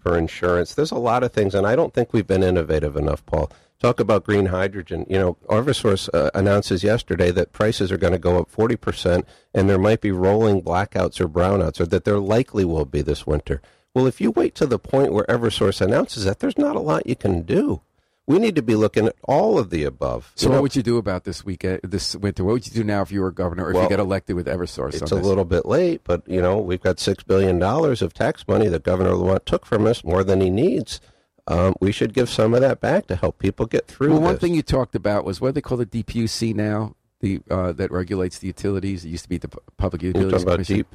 for 0.05 0.19
insurance. 0.19 0.75
There's 0.75 0.91
a 0.93 0.97
lot 0.99 1.25
of 1.25 1.33
things, 1.33 1.55
and 1.55 1.67
I 1.67 1.75
don't 1.75 1.95
think 1.95 2.13
we've 2.13 2.27
been 2.27 2.43
innovative 2.43 2.95
enough, 2.95 3.25
Paul. 3.25 3.51
Talk 3.81 3.99
about 3.99 4.25
green 4.25 4.47
hydrogen. 4.47 5.07
You 5.09 5.19
know, 5.19 5.37
Eversource 5.49 6.11
uh, 6.13 6.31
announces 6.35 6.85
yesterday 6.85 7.31
that 7.31 7.53
prices 7.53 7.91
are 7.91 7.97
going 7.97 8.13
to 8.13 8.19
go 8.19 8.39
up 8.39 8.53
40%, 8.53 9.25
and 9.55 9.69
there 9.69 9.79
might 9.79 10.03
be 10.03 10.13
rolling 10.13 10.61
blackouts 10.61 11.21
or 11.21 11.29
brownouts, 11.29 11.81
or 11.81 11.87
that 11.87 12.05
there 12.05 12.19
likely 12.19 12.67
will 12.67 12.85
be 12.85 13.01
this 13.01 13.27
winter. 13.27 13.63
Well, 13.95 14.07
if 14.07 14.21
you 14.21 14.31
wait 14.31 14.55
to 14.57 14.67
the 14.67 14.79
point 14.79 15.15
where 15.15 15.25
Eversource 15.25 15.81
announces 15.81 16.25
that, 16.25 16.41
there's 16.41 16.59
not 16.59 16.77
a 16.77 16.81
lot 16.81 17.07
you 17.07 17.17
can 17.17 17.43
do. 17.43 17.81
We 18.27 18.39
need 18.39 18.57
to 18.57 18.63
be 18.63 18.75
looking 18.75 19.07
at 19.07 19.17
all 19.25 19.59
of 19.59 19.69
the 19.69 19.85
above. 19.85 20.33
So 20.35 20.47
You 20.47 20.51
what 20.51 20.57
know, 20.57 20.63
would 20.63 20.77
you 20.77 20.83
do 20.83 20.97
about 20.97 21.25
this 21.25 21.45
weekend, 21.45 21.81
this 21.83 22.17
winter? 22.17 22.43
What 22.43 22.53
would 22.55 22.67
you 22.67 22.73
do 22.73 22.83
now 22.83 23.03
if 23.03 23.13
you 23.13 23.21
were 23.21 23.31
governor, 23.31 23.67
or 23.67 23.71
if 23.73 23.77
you 23.83 23.89
get 23.89 24.01
elected 24.01 24.35
with 24.35 24.47
EverSource? 24.47 24.95
it's 25.01 25.11
a 25.13 25.17
little 25.17 25.45
bit 25.45 25.67
late, 25.67 26.01
but 26.05 26.23
you 26.27 26.41
know 26.41 26.59
we've 26.59 26.81
got 26.81 26.99
six 26.99 27.23
billion 27.23 27.59
dollars 27.59 28.01
of 28.01 28.15
tax 28.15 28.47
money 28.49 28.69
that 28.69 28.83
Governor 28.83 29.15
Lamont 29.15 29.45
took 29.45 29.67
from 29.67 29.87
us, 29.87 30.03
more 30.05 30.25
than 30.25 30.41
he 30.41 30.49
needs. 30.49 31.01
Um, 31.47 31.75
we 31.81 31.93
should 31.93 32.15
give 32.15 32.31
some 32.31 32.55
of 32.55 32.63
that 32.63 32.81
back 32.81 33.07
to 33.09 33.17
help 33.17 33.39
people 33.39 33.67
get 33.67 33.87
through. 33.87 34.13
Well, 34.13 34.21
one 34.23 34.33
this. 34.35 34.41
thing 34.41 34.55
you 34.55 34.63
talked 34.63 34.95
about 34.95 35.27
was 35.27 35.43
what 35.43 35.55
they 35.55 35.61
call 35.61 35.77
the 35.77 35.85
DPUC 35.85 36.55
now, 36.55 36.95
the 37.21 37.41
uh, 37.51 37.73
that 37.73 37.91
regulates 37.91 38.39
the 38.39 38.47
utilities. 38.47 39.05
It 39.05 39.11
used 39.11 39.25
to 39.25 39.29
be 39.29 39.37
the 39.37 39.49
Pu- 39.49 39.61
Public 39.77 40.01
you're 40.03 40.09
Utilities 40.13 40.33
talking 40.33 40.43
about 40.47 40.55
Commission. 40.55 40.77
deep. 40.77 40.95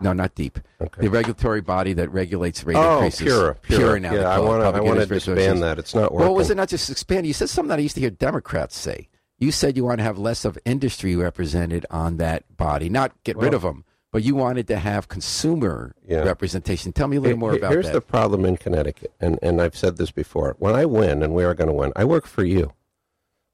No, 0.00 0.12
not 0.12 0.34
deep. 0.34 0.58
Okay. 0.80 1.02
The 1.02 1.08
regulatory 1.08 1.62
body 1.62 1.94
that 1.94 2.10
regulates 2.10 2.64
rate 2.64 2.76
Oh, 2.76 2.96
increases. 2.96 3.22
Pura, 3.26 3.54
Pura. 3.62 3.98
now. 4.00 4.10
they 4.12 4.18
Yeah, 4.20 4.28
I 4.28 4.38
want 4.38 4.60
to. 4.60 4.66
I 4.66 4.72
Public 4.72 4.82
want 4.84 4.96
to 4.98 5.02
Utilities 5.14 5.24
disband 5.24 5.62
that. 5.62 5.78
It's 5.78 5.94
not 5.94 6.12
working. 6.12 6.26
Well, 6.26 6.34
was 6.36 6.50
it 6.50 6.56
not 6.56 6.68
just 6.68 6.90
expanding? 6.90 7.26
You 7.28 7.32
said 7.32 7.48
something 7.48 7.70
that 7.70 7.78
I 7.78 7.82
used 7.82 7.94
to 7.94 8.00
hear 8.02 8.10
Democrats 8.10 8.76
say. 8.76 9.08
You 9.38 9.50
said 9.52 9.76
you 9.76 9.84
want 9.84 9.98
to 9.98 10.04
have 10.04 10.18
less 10.18 10.44
of 10.44 10.58
industry 10.66 11.16
represented 11.16 11.86
on 11.90 12.18
that 12.18 12.56
body, 12.56 12.88
not 12.90 13.12
get 13.24 13.36
rid 13.36 13.54
of 13.54 13.62
them, 13.62 13.84
but 14.12 14.22
you 14.22 14.34
wanted 14.34 14.66
to 14.68 14.78
have 14.78 15.08
consumer 15.08 15.94
Yeah. 16.06 16.24
representation. 16.24 16.92
Tell 16.92 17.08
me 17.08 17.16
a 17.16 17.20
little 17.20 17.38
more 17.38 17.54
about 17.54 17.70
Here's 17.72 17.86
that. 17.86 17.92
the 17.92 18.00
problem 18.02 18.44
in 18.46 18.56
Connecticut, 18.56 19.12
and, 19.20 19.38
and 19.42 19.60
I've 19.60 19.76
said 19.76 19.96
this 19.98 20.10
before. 20.10 20.56
When 20.58 20.74
I 20.74 20.84
win, 20.86 21.22
and 21.22 21.34
we 21.34 21.44
are 21.44 21.54
going 21.54 21.68
to 21.68 21.74
win, 21.74 21.92
I 21.96 22.04
work 22.04 22.26
for 22.26 22.44
you. 22.44 22.72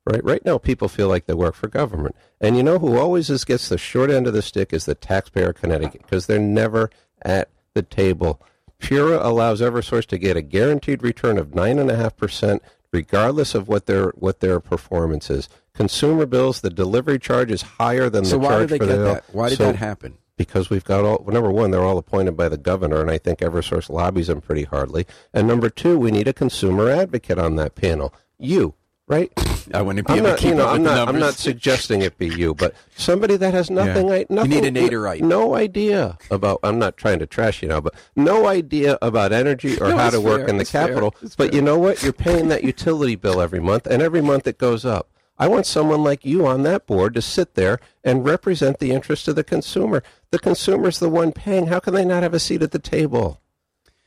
Right, 0.04 0.24
right 0.24 0.44
now, 0.44 0.58
people 0.58 0.88
feel 0.88 1.06
like 1.06 1.26
they 1.26 1.34
work 1.34 1.54
for 1.54 1.68
government, 1.68 2.16
and 2.40 2.56
you 2.56 2.64
know 2.64 2.80
who 2.80 2.98
always 2.98 3.30
is, 3.30 3.44
gets 3.44 3.68
the 3.68 3.78
short 3.78 4.10
end 4.10 4.26
of 4.26 4.32
the 4.32 4.42
stick 4.42 4.72
is 4.72 4.84
the 4.84 4.96
taxpayer 4.96 5.50
of 5.50 5.54
Connecticut 5.60 6.02
because 6.02 6.26
they're 6.26 6.40
never 6.40 6.90
at 7.24 7.50
the 7.74 7.82
table. 7.82 8.42
Pura 8.80 9.20
allows 9.24 9.60
EverSource 9.60 10.06
to 10.06 10.18
get 10.18 10.36
a 10.36 10.42
guaranteed 10.42 11.04
return 11.04 11.38
of 11.38 11.54
nine 11.54 11.78
and 11.78 11.88
a 11.88 11.94
half 11.94 12.16
percent, 12.16 12.62
regardless 12.92 13.54
of 13.54 13.68
what 13.68 13.86
their 13.86 14.08
what 14.16 14.40
their 14.40 14.58
performance 14.58 15.30
is. 15.30 15.48
Consumer 15.72 16.26
bills, 16.26 16.62
the 16.62 16.70
delivery 16.70 17.20
charge 17.20 17.52
is 17.52 17.62
higher 17.62 18.10
than 18.10 18.24
so 18.24 18.32
the 18.32 18.38
why 18.40 18.48
charge 18.48 18.68
did 18.70 18.70
they 18.70 18.78
for 18.78 18.86
get 18.92 18.96
the 18.98 19.04
that? 19.04 19.24
Why 19.30 19.48
did 19.50 19.58
So- 19.58 19.66
that 19.66 19.76
happen? 19.76 20.18
because 20.36 20.70
we've 20.70 20.82
got 20.84 21.04
all 21.04 21.22
number 21.28 21.50
one 21.52 21.70
they're 21.70 21.84
all 21.84 21.98
appointed 21.98 22.34
by 22.36 22.48
the 22.48 22.56
governor 22.56 23.02
and 23.02 23.10
i 23.10 23.18
think 23.18 23.38
eversource 23.40 23.90
lobbies 23.90 24.28
them 24.28 24.40
pretty 24.40 24.64
hardly 24.64 25.06
and 25.34 25.46
number 25.46 25.68
two 25.68 25.98
we 25.98 26.10
need 26.10 26.26
a 26.26 26.32
consumer 26.32 26.88
advocate 26.88 27.38
on 27.38 27.54
that 27.56 27.74
panel 27.74 28.12
you 28.38 28.72
right 29.06 29.30
I 29.74 29.82
wouldn't 29.82 30.06
be 30.06 30.12
i'm 30.12 30.18
able 30.18 30.28
not 30.30 30.36
to 30.38 30.42
keep 30.42 30.50
you 30.50 30.54
know 30.56 30.66
up 30.68 30.74
i'm 30.74 30.82
the 30.82 30.94
not 30.94 31.08
i'm 31.08 31.18
not 31.18 31.34
suggesting 31.34 32.02
it 32.02 32.18
be 32.18 32.28
you 32.28 32.54
but 32.54 32.74
somebody 32.96 33.36
that 33.36 33.54
has 33.54 33.70
nothing 33.70 34.08
Yeah. 34.08 34.14
I, 34.14 34.26
nothing 34.30 34.50
need 34.50 34.64
a 34.64 34.70
Naderite. 34.70 35.20
no 35.20 35.54
idea 35.54 36.18
about 36.30 36.60
i'm 36.62 36.78
not 36.78 36.96
trying 36.96 37.18
to 37.20 37.26
trash 37.26 37.62
you 37.62 37.68
now 37.68 37.80
but 37.80 37.94
no 38.16 38.46
idea 38.46 38.98
about 39.02 39.32
energy 39.32 39.78
or 39.78 39.88
No, 39.88 39.96
how 39.96 40.06
it's 40.08 40.16
to 40.16 40.20
work 40.20 40.48
in 40.48 40.56
the 40.56 40.62
It's 40.62 40.70
capital 40.72 41.14
but 41.36 41.48
fair. 41.50 41.54
you 41.54 41.62
know 41.62 41.78
what 41.78 42.02
you're 42.02 42.12
paying 42.12 42.48
that 42.48 42.64
utility 42.64 43.16
bill 43.16 43.40
every 43.40 43.60
month 43.60 43.86
and 43.86 44.02
every 44.02 44.20
month 44.20 44.46
it 44.46 44.58
goes 44.58 44.84
up 44.84 45.08
I 45.38 45.48
want 45.48 45.66
someone 45.66 46.04
like 46.04 46.24
you 46.24 46.46
on 46.46 46.62
that 46.64 46.86
board 46.86 47.14
to 47.14 47.22
sit 47.22 47.54
there 47.54 47.80
and 48.04 48.24
represent 48.24 48.78
the 48.78 48.92
interest 48.92 49.26
of 49.26 49.34
the 49.34 49.42
consumer. 49.42 50.04
The 50.30 50.38
consumer's 50.38 51.00
the 51.00 51.08
one 51.08 51.32
paying. 51.32 51.66
How 51.66 51.80
can 51.80 51.94
they 51.94 52.04
not 52.04 52.22
have 52.22 52.34
a 52.34 52.38
seat 52.38 52.62
at 52.62 52.70
the 52.70 52.78
table? 52.78 53.40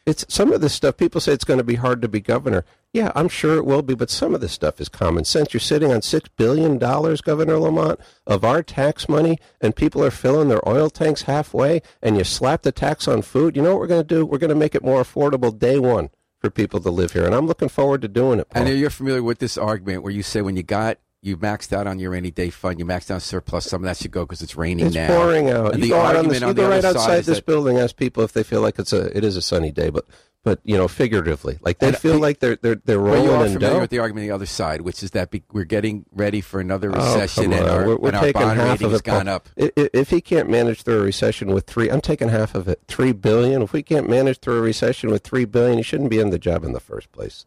It's 0.06 0.24
some 0.30 0.54
of 0.54 0.62
this 0.62 0.74
stuff. 0.76 0.96
People 0.96 1.20
say 1.20 1.34
it's 1.34 1.44
going 1.44 1.58
to 1.58 1.64
be 1.64 1.76
hard 1.76 2.02
to 2.04 2.08
be 2.08 2.22
governor. 2.22 2.64
Yeah, 2.96 3.12
I'm 3.14 3.28
sure 3.28 3.58
it 3.58 3.66
will 3.66 3.82
be, 3.82 3.94
but 3.94 4.10
some 4.10 4.34
of 4.34 4.40
this 4.40 4.54
stuff 4.54 4.80
is 4.80 4.88
common 4.88 5.25
sense. 5.25 5.54
You're 5.54 5.60
sitting 5.60 5.92
on 5.92 6.02
six 6.02 6.30
billion 6.38 6.78
dollars, 6.78 7.20
Governor 7.20 7.60
Lamont, 7.60 8.00
of 8.25 8.46
our 8.46 8.64
tax 8.64 9.10
money, 9.10 9.38
and 9.60 9.75
people 9.75 10.02
are 10.02 10.10
filling 10.12 10.48
their 10.48 10.66
oil 10.66 10.90
tanks 10.90 11.24
halfway, 11.24 11.82
and 12.02 12.16
you 12.16 12.24
slap 12.24 12.62
the 12.62 12.72
tax 12.72 13.06
on 13.06 13.22
food. 13.22 13.58
You 13.58 13.64
know 13.64 13.72
what 13.72 13.80
we're 13.82 13.88
going 13.88 14.08
to 14.08 14.16
do? 14.16 14.25
We're 14.25 14.38
going 14.38 14.48
to 14.48 14.56
make 14.56 14.75
it 14.75 14.82
more 14.82 15.04
affordable 15.04 15.60
day 15.60 15.78
one 15.78 16.10
for 16.40 16.50
people 16.50 16.80
to 16.80 16.90
live 16.90 17.12
here, 17.12 17.25
and 17.25 17.36
I'm 17.36 17.48
looking 17.48 17.68
forward 17.68 18.02
to 18.04 18.08
doing 18.08 18.40
it. 18.40 18.48
I 18.56 18.64
know 18.64 18.72
you're 18.72 18.90
familiar 18.90 19.22
with 19.24 19.40
this 19.40 19.58
argument 19.58 20.02
where 20.04 20.14
you 20.14 20.24
say 20.24 20.42
when 20.42 20.56
you 20.56 20.64
got 20.64 20.98
you 21.22 21.36
maxed 21.36 21.74
out 21.74 21.88
on 21.88 22.00
your 22.00 22.12
rainy 22.12 22.32
day 22.32 22.50
fund, 22.50 22.80
you 22.80 22.86
maxed 22.86 23.12
out 23.12 23.22
surplus. 23.24 23.66
Some 23.66 23.82
of 23.84 23.88
that 23.88 23.98
should 23.98 24.12
go 24.12 24.24
because 24.25 24.42
it's 24.42 24.56
raining 24.56 24.86
It's 24.86 24.96
now. 24.96 25.08
pouring 25.08 25.50
out. 25.50 25.74
And 25.74 25.84
you 25.84 25.90
the 25.90 25.96
go 25.96 26.00
on 26.00 26.16
argument 26.16 26.30
this, 26.34 26.44
on 26.44 26.48
you 26.48 26.54
the 26.54 26.62
go 26.62 26.70
right 26.70 26.82
side 26.82 26.96
outside 26.96 27.24
this 27.25 27.42
building. 27.42 27.78
Ask 27.78 27.98
people 27.98 28.24
if 28.24 28.32
they 28.32 28.44
feel 28.44 28.62
like 28.62 28.80
it's 28.80 28.94
a 28.94 29.16
it 29.18 29.25
is 29.25 29.36
a 29.36 29.42
sunny 29.42 29.72
day, 29.72 29.90
but 29.90 30.06
but 30.46 30.60
you 30.64 30.78
know 30.78 30.88
figuratively, 30.88 31.58
like 31.62 31.80
they 31.80 31.88
And 31.90 31.98
feel 31.98 32.14
pe- 32.14 32.20
like 32.20 32.40
they're 32.40 32.56
they're 32.56 32.75
they're 32.86 33.02
Well, 33.02 33.22
you 33.22 33.32
are 33.32 33.34
rolling 33.34 33.54
familiar 33.54 33.74
dough. 33.75 33.82
with 33.82 33.90
the 33.90 34.00
argument 34.00 34.24
on 34.24 34.28
the 34.30 34.36
other 34.36 34.46
side, 34.46 34.80
which 34.82 35.04
is 35.04 35.12
that 35.12 35.32
be, 35.32 35.44
we're 35.52 35.66
getting 35.66 36.06
ready 36.14 36.40
for 36.40 36.62
another 36.62 36.90
Oh, 36.96 36.98
recession, 36.98 37.46
come 37.52 37.54
and 37.54 37.68
our, 37.70 37.86
we're, 37.88 37.96
we're 37.98 38.08
and 38.10 38.16
our 38.18 38.24
taking 38.24 38.42
bond 38.44 38.60
half 38.60 38.82
of 38.82 38.92
has 38.92 39.00
it. 39.02 39.04
Gone 39.04 39.28
up. 39.28 39.50
I- 39.60 39.72
i- 39.75 39.90
If 39.94 40.12
he 40.12 40.22
can't 40.22 40.50
manage 40.50 40.84
through 40.84 41.00
a 41.02 41.04
recession 41.04 41.50
with 41.54 41.66
three, 41.66 41.90
I'm 41.90 42.00
taking 42.00 42.30
half 42.30 42.56
of 42.56 42.68
it. 42.70 42.80
Three 42.88 43.12
billion. 43.12 43.62
If 43.64 43.74
we 43.74 43.84
can't 43.84 44.08
manage 44.10 44.40
through 44.40 44.60
a 44.60 44.62
recession 44.62 45.10
with 45.10 45.24
three 45.24 45.44
billion, 45.46 45.78
he 45.78 45.84
shouldn't 45.84 46.10
be 46.12 46.20
in 46.20 46.30
the 46.30 46.40
job 46.40 46.64
in 46.64 46.72
the 46.72 46.80
first 46.80 47.12
place. 47.12 47.46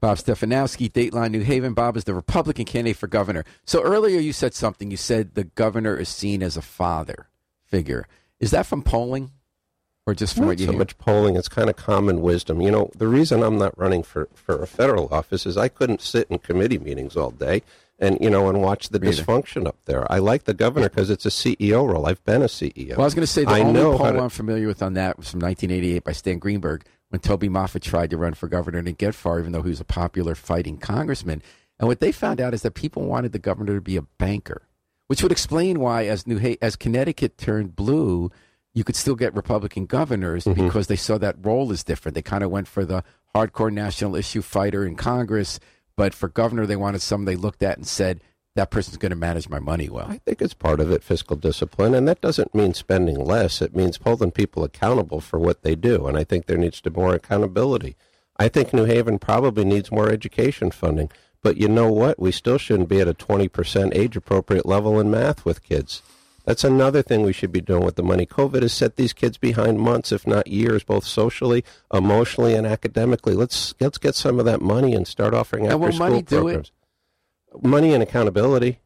Bob 0.00 0.16
Stefanowski, 0.16 0.90
Dateline 0.90 1.30
New 1.32 1.42
Haven. 1.42 1.74
Bob 1.74 1.94
is 1.94 2.04
the 2.04 2.14
Republican 2.14 2.64
candidate 2.64 2.96
for 2.96 3.06
governor. 3.06 3.44
So 3.66 3.82
earlier 3.82 4.18
you 4.18 4.32
said 4.32 4.54
something. 4.54 4.90
You 4.90 4.96
said 4.96 5.34
the 5.34 5.44
governor 5.44 5.94
is 5.94 6.08
seen 6.08 6.42
as 6.42 6.56
a 6.56 6.62
father 6.62 7.28
figure. 7.66 8.06
Is 8.40 8.50
that 8.52 8.64
from 8.64 8.80
polling, 8.82 9.32
or 10.10 10.14
just 10.14 10.34
from 10.34 10.42
Not 10.42 10.48
what 10.48 10.58
you 10.58 10.66
so 10.66 10.72
hear? 10.72 10.78
much 10.78 10.98
polling. 10.98 11.36
It's 11.36 11.48
kind 11.48 11.70
of 11.70 11.76
common 11.76 12.20
wisdom. 12.20 12.60
You 12.60 12.70
know, 12.70 12.90
the 12.96 13.08
reason 13.08 13.42
I'm 13.42 13.58
not 13.58 13.76
running 13.78 14.02
for, 14.02 14.28
for 14.34 14.62
a 14.62 14.66
federal 14.66 15.08
office 15.12 15.46
is 15.46 15.56
I 15.56 15.68
couldn't 15.68 16.00
sit 16.02 16.26
in 16.30 16.38
committee 16.38 16.78
meetings 16.78 17.16
all 17.16 17.30
day 17.30 17.62
and 17.98 18.16
you 18.20 18.30
know 18.30 18.48
and 18.48 18.62
watch 18.62 18.88
the 18.88 18.98
Me 18.98 19.08
either. 19.08 19.22
dysfunction 19.22 19.66
up 19.66 19.76
there. 19.84 20.10
I 20.10 20.18
like 20.18 20.44
the 20.44 20.54
governor 20.54 20.88
because 20.88 21.10
it's 21.10 21.26
a 21.26 21.28
CEO 21.30 21.86
role. 21.90 22.06
I've 22.06 22.24
been 22.24 22.42
a 22.42 22.46
CEO. 22.46 22.90
Well, 22.90 23.02
I 23.02 23.04
was 23.04 23.14
going 23.14 23.26
to 23.26 23.32
say 23.32 23.44
the 23.44 23.50
I 23.50 23.60
only 23.60 23.72
know 23.74 23.96
poll 23.98 24.10
to- 24.12 24.18
I'm 24.20 24.28
familiar 24.30 24.66
with 24.66 24.82
on 24.82 24.94
that 24.94 25.16
was 25.18 25.30
from 25.30 25.40
1988 25.40 26.04
by 26.04 26.12
Stan 26.12 26.38
Greenberg 26.38 26.84
when 27.10 27.20
Toby 27.20 27.48
Moffett 27.48 27.82
tried 27.82 28.10
to 28.10 28.16
run 28.16 28.34
for 28.34 28.48
governor 28.48 28.78
and 28.78 28.86
didn't 28.86 28.98
get 28.98 29.14
far, 29.14 29.38
even 29.40 29.52
though 29.52 29.62
he 29.62 29.70
was 29.70 29.80
a 29.80 29.84
popular 29.84 30.34
fighting 30.34 30.78
congressman. 30.78 31.42
And 31.78 31.88
what 31.88 32.00
they 32.00 32.12
found 32.12 32.40
out 32.40 32.54
is 32.54 32.62
that 32.62 32.72
people 32.74 33.02
wanted 33.04 33.32
the 33.32 33.38
governor 33.38 33.74
to 33.74 33.80
be 33.80 33.96
a 33.96 34.02
banker, 34.02 34.62
which 35.08 35.22
would 35.22 35.32
explain 35.32 35.80
why, 35.80 36.06
as 36.06 36.26
New 36.26 36.38
ha- 36.38 36.56
as 36.62 36.76
Connecticut 36.76 37.36
turned 37.36 37.74
blue, 37.74 38.30
you 38.74 38.84
could 38.84 38.96
still 38.96 39.16
get 39.16 39.34
Republican 39.34 39.86
governors 39.86 40.44
Mm-hmm. 40.44 40.66
because 40.66 40.86
they 40.86 40.96
saw 40.96 41.18
that 41.18 41.36
role 41.42 41.72
is 41.72 41.82
different. 41.84 42.14
They 42.14 42.22
kind 42.22 42.44
of 42.44 42.50
went 42.50 42.68
for 42.68 42.84
the 42.84 43.02
hardcore 43.34 43.72
national 43.72 44.16
issue 44.16 44.42
fighter 44.42 44.86
in 44.86 44.96
Congress, 44.96 45.58
but 45.96 46.14
for 46.14 46.28
governor, 46.28 46.66
they 46.66 46.76
wanted 46.76 47.02
someone 47.02 47.26
they 47.26 47.36
looked 47.36 47.62
at 47.62 47.76
and 47.76 47.86
said 47.86 48.20
that 48.56 48.70
person's 48.70 48.96
going 48.96 49.10
to 49.10 49.16
manage 49.16 49.48
my 49.48 49.58
money 49.60 49.88
well. 49.88 50.06
I 50.08 50.18
think 50.18 50.42
it's 50.42 50.54
part 50.54 50.80
of 50.80 50.90
it, 50.90 51.04
fiscal 51.04 51.36
discipline, 51.36 51.94
and 51.94 52.08
that 52.08 52.20
doesn't 52.20 52.54
mean 52.54 52.74
spending 52.74 53.22
less. 53.24 53.62
It 53.62 53.76
means 53.76 53.98
holding 54.04 54.30
people 54.32 54.64
accountable 54.64 55.20
for 55.20 55.38
what 55.38 55.62
they 55.62 55.74
do, 55.76 56.06
and 56.08 56.16
I 56.16 56.24
think 56.24 56.46
there 56.46 56.58
needs 56.58 56.80
to 56.80 56.90
be 56.90 57.00
more 57.00 57.14
accountability. 57.14 57.96
I 58.38 58.48
think 58.48 58.72
New 58.72 58.86
Haven 58.86 59.18
probably 59.18 59.64
needs 59.64 59.92
more 59.92 60.08
education 60.10 60.70
funding, 60.72 61.10
but 61.42 61.58
you 61.58 61.68
know 61.68 61.92
what? 61.92 62.18
We 62.18 62.32
still 62.32 62.58
shouldn't 62.58 62.88
be 62.88 63.00
at 63.00 63.08
a 63.08 63.14
20% 63.14 63.94
age 63.94 64.16
appropriate 64.16 64.66
level 64.66 64.98
in 64.98 65.10
math 65.10 65.44
with 65.44 65.62
kids. 65.62 66.02
That's 66.50 66.64
another 66.64 67.00
thing 67.00 67.22
we 67.22 67.32
should 67.32 67.52
be 67.52 67.60
doing 67.60 67.84
with 67.84 67.94
the 67.94 68.02
money. 68.02 68.26
COVID 68.26 68.62
has 68.62 68.72
set 68.72 68.96
these 68.96 69.12
kids 69.12 69.38
behind 69.38 69.78
months, 69.78 70.10
if 70.10 70.26
not 70.26 70.48
years, 70.48 70.82
both 70.82 71.04
socially, 71.04 71.64
emotionally, 71.94 72.56
and 72.56 72.66
academically. 72.66 73.34
Let's 73.34 73.72
let's 73.78 73.98
get 73.98 74.16
some 74.16 74.40
of 74.40 74.46
that 74.46 74.60
money 74.60 74.92
and 74.92 75.06
start 75.06 75.32
offering 75.32 75.62
will 75.62 75.74
after 75.74 75.92
school 75.92 76.08
money 76.08 76.22
do 76.22 76.48
it? 76.48 76.52
programs. 76.54 76.72
Money 77.62 77.94
and 77.94 78.02
accountability. 78.02 78.80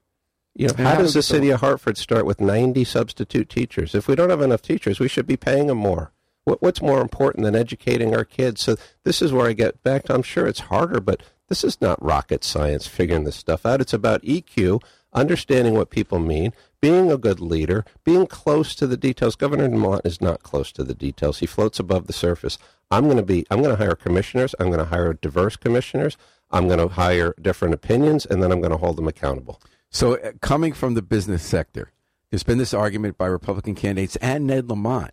You 0.55 0.69
know, 0.69 0.75
how 0.77 0.97
does 0.97 1.15
the 1.15 1.21
the- 1.21 1.23
city 1.23 1.49
of 1.49 1.61
Hartford 1.61 1.97
start 1.97 2.27
with 2.27 2.39
90 2.39 2.85
substitute 2.85 3.49
teachers? 3.49 3.95
If 3.95 4.09
we 4.09 4.15
don't 4.15 4.29
have 4.29 4.43
enough 4.43 4.61
teachers, 4.61 5.01
we 5.01 5.09
should 5.09 5.27
be 5.27 5.39
paying 5.39 5.69
them 5.69 5.79
more. 5.79 6.13
What, 6.45 6.61
what's 6.61 6.83
more 6.83 7.01
important 7.01 7.45
than 7.45 7.57
educating 7.57 8.15
our 8.15 8.27
kids? 8.27 8.61
So 8.61 8.77
this 9.05 9.23
is 9.23 9.33
where 9.33 9.49
I 9.49 9.55
get 9.55 9.83
back 9.83 10.03
to, 10.05 10.15
I'm 10.15 10.23
sure 10.23 10.47
it's 10.47 10.61
harder, 10.61 11.01
but 11.01 11.23
this 11.49 11.65
is 11.65 11.81
not 11.81 12.05
rocket 12.05 12.45
science 12.45 12.87
figuring 12.87 13.25
this 13.25 13.37
stuff 13.37 13.65
out. 13.65 13.81
It's 13.81 13.95
about 13.95 14.21
EQ, 14.23 14.83
understanding 15.15 15.73
what 15.73 15.89
people 15.89 16.19
mean, 16.19 16.53
being 16.85 17.11
a 17.11 17.17
good 17.17 17.41
leader, 17.41 17.83
being 18.05 18.27
close 18.27 18.75
to 18.75 18.87
the 18.87 18.99
details. 18.99 19.37
Governor 19.37 19.71
Lamont 19.71 20.03
is 20.05 20.21
not 20.21 20.43
close 20.43 20.71
to 20.73 20.85
the 20.85 20.93
details. 20.93 21.39
He 21.39 21.47
floats 21.47 21.79
above 21.79 22.07
the 22.07 22.13
surface. 22.13 22.59
I'm 22.91 23.05
going 23.05 23.17
to 23.17 23.23
be, 23.23 23.47
I'm 23.51 23.63
going 23.63 23.75
to 23.75 23.83
hire 23.83 23.95
commissioners. 23.95 24.55
I'm 24.61 24.67
going 24.67 24.81
to 24.81 24.85
hire 24.85 25.15
diverse 25.15 25.57
commissioners. 25.57 26.19
I'm 26.51 26.67
going 26.67 26.81
to 26.81 26.89
hire 26.89 27.35
different 27.41 27.73
opinions, 27.73 28.27
and 28.27 28.43
then 28.43 28.53
I'm 28.53 28.61
going 28.61 28.71
to 28.71 28.77
hold 28.77 28.97
them 28.97 29.09
accountable. 29.09 29.63
So, 29.89 30.17
uh, 30.17 30.33
coming 30.43 30.75
from 30.75 30.93
the 30.93 31.01
business 31.01 31.43
sector, 31.43 31.91
there's 32.29 32.43
been 32.43 32.59
this 32.59 32.75
argument 32.75 33.17
by 33.17 33.29
Republican 33.29 33.75
candidates 33.75 34.17
and 34.17 34.47
Ned 34.47 34.69
Lamont, 34.69 35.13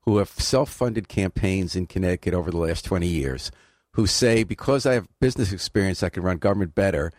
who 0.00 0.18
have 0.18 0.28
self 0.28 0.68
funded 0.68 1.08
campaigns 1.08 1.74
in 1.74 1.86
Connecticut 1.86 2.34
over 2.34 2.50
the 2.50 2.58
last 2.58 2.84
20 2.84 3.06
years, 3.06 3.50
who 3.92 4.06
say, 4.06 4.44
because 4.44 4.84
I 4.84 4.92
have 4.92 5.08
business 5.18 5.50
experience, 5.50 6.02
I 6.02 6.10
can 6.10 6.22
run 6.22 6.36
government 6.36 6.74
better. 6.74 7.10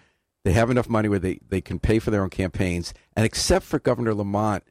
They 0.48 0.54
have 0.54 0.70
enough 0.70 0.88
money 0.88 1.10
where 1.10 1.20
they, 1.20 1.42
they 1.50 1.60
can 1.60 1.78
pay 1.78 2.00
for 2.00 2.10
their 2.10 2.24
own 2.24 2.30
campaigns. 2.30 2.94
And 3.18 3.26
except 3.26 3.66
for 3.66 3.80
Governor 3.80 4.14
Lamont, 4.14 4.64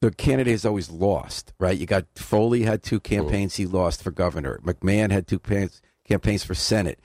the 0.00 0.10
candidate 0.10 0.50
has 0.50 0.66
always 0.66 0.90
lost, 0.90 1.52
right? 1.60 1.78
You 1.78 1.86
got 1.86 2.06
Foley 2.16 2.64
had 2.64 2.82
two 2.82 2.98
campaigns 2.98 3.54
he 3.54 3.64
lost 3.64 4.02
for 4.02 4.10
governor. 4.10 4.58
McMahon 4.64 5.12
had 5.12 5.28
two 5.28 5.38
campaigns 5.38 6.42
for 6.42 6.56
Senate. 6.56 6.98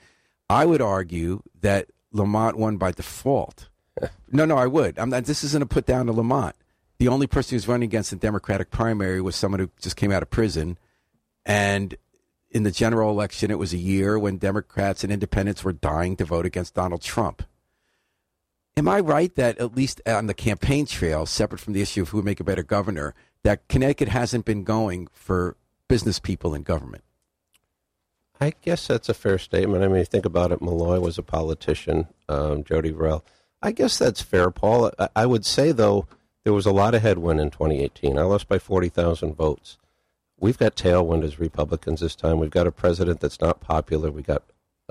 I 0.48 0.66
would 0.66 0.82
argue 0.82 1.44
that 1.60 1.86
Lamont 2.10 2.58
won 2.58 2.78
by 2.78 2.90
default. 2.90 3.68
No, 4.32 4.44
no, 4.44 4.56
I 4.56 4.66
would. 4.66 4.98
I'm 4.98 5.10
not, 5.10 5.26
this 5.26 5.44
isn't 5.44 5.62
a 5.62 5.66
put 5.66 5.86
down 5.86 6.06
to 6.06 6.12
Lamont. 6.12 6.56
The 6.98 7.06
only 7.06 7.28
person 7.28 7.54
who's 7.54 7.68
running 7.68 7.88
against 7.88 8.10
the 8.10 8.16
Democratic 8.16 8.70
primary 8.70 9.20
was 9.20 9.36
someone 9.36 9.60
who 9.60 9.70
just 9.80 9.94
came 9.94 10.10
out 10.10 10.22
of 10.22 10.30
prison. 10.30 10.78
And 11.46 11.94
in 12.50 12.64
the 12.64 12.72
general 12.72 13.10
election, 13.10 13.52
it 13.52 13.58
was 13.58 13.72
a 13.72 13.78
year 13.78 14.18
when 14.18 14.38
Democrats 14.38 15.04
and 15.04 15.12
independents 15.12 15.62
were 15.62 15.72
dying 15.72 16.16
to 16.16 16.24
vote 16.24 16.44
against 16.44 16.74
Donald 16.74 17.02
Trump. 17.02 17.44
Am 18.76 18.88
I 18.88 19.00
right 19.00 19.34
that 19.34 19.58
at 19.58 19.76
least 19.76 20.00
on 20.06 20.26
the 20.26 20.34
campaign 20.34 20.86
trail, 20.86 21.26
separate 21.26 21.58
from 21.58 21.72
the 21.72 21.82
issue 21.82 22.02
of 22.02 22.10
who 22.10 22.18
would 22.18 22.24
make 22.24 22.40
a 22.40 22.44
better 22.44 22.62
governor, 22.62 23.14
that 23.42 23.66
Connecticut 23.68 24.08
hasn't 24.08 24.44
been 24.44 24.64
going 24.64 25.08
for 25.12 25.56
business 25.88 26.18
people 26.18 26.54
in 26.54 26.62
government? 26.62 27.04
I 28.40 28.54
guess 28.62 28.86
that's 28.86 29.10
a 29.10 29.14
fair 29.14 29.38
statement. 29.38 29.84
I 29.84 29.88
mean, 29.88 30.04
think 30.06 30.24
about 30.24 30.50
it, 30.50 30.62
Malloy 30.62 30.98
was 30.98 31.18
a 31.18 31.22
politician, 31.22 32.08
um, 32.28 32.64
Jody 32.64 32.90
Varell. 32.90 33.22
I 33.60 33.72
guess 33.72 33.98
that's 33.98 34.22
fair, 34.22 34.50
Paul. 34.50 34.90
I, 34.98 35.08
I 35.14 35.26
would 35.26 35.44
say, 35.44 35.72
though, 35.72 36.06
there 36.44 36.54
was 36.54 36.64
a 36.64 36.72
lot 36.72 36.94
of 36.94 37.02
headwind 37.02 37.40
in 37.40 37.50
2018. 37.50 38.18
I 38.18 38.22
lost 38.22 38.48
by 38.48 38.58
40,000 38.58 39.34
votes. 39.34 39.76
We've 40.38 40.56
got 40.56 40.74
tailwind 40.74 41.22
as 41.22 41.38
Republicans 41.38 42.00
this 42.00 42.16
time. 42.16 42.38
We've 42.38 42.48
got 42.48 42.66
a 42.66 42.72
president 42.72 43.20
that's 43.20 43.42
not 43.42 43.60
popular. 43.60 44.10
We 44.10 44.22
got 44.22 44.42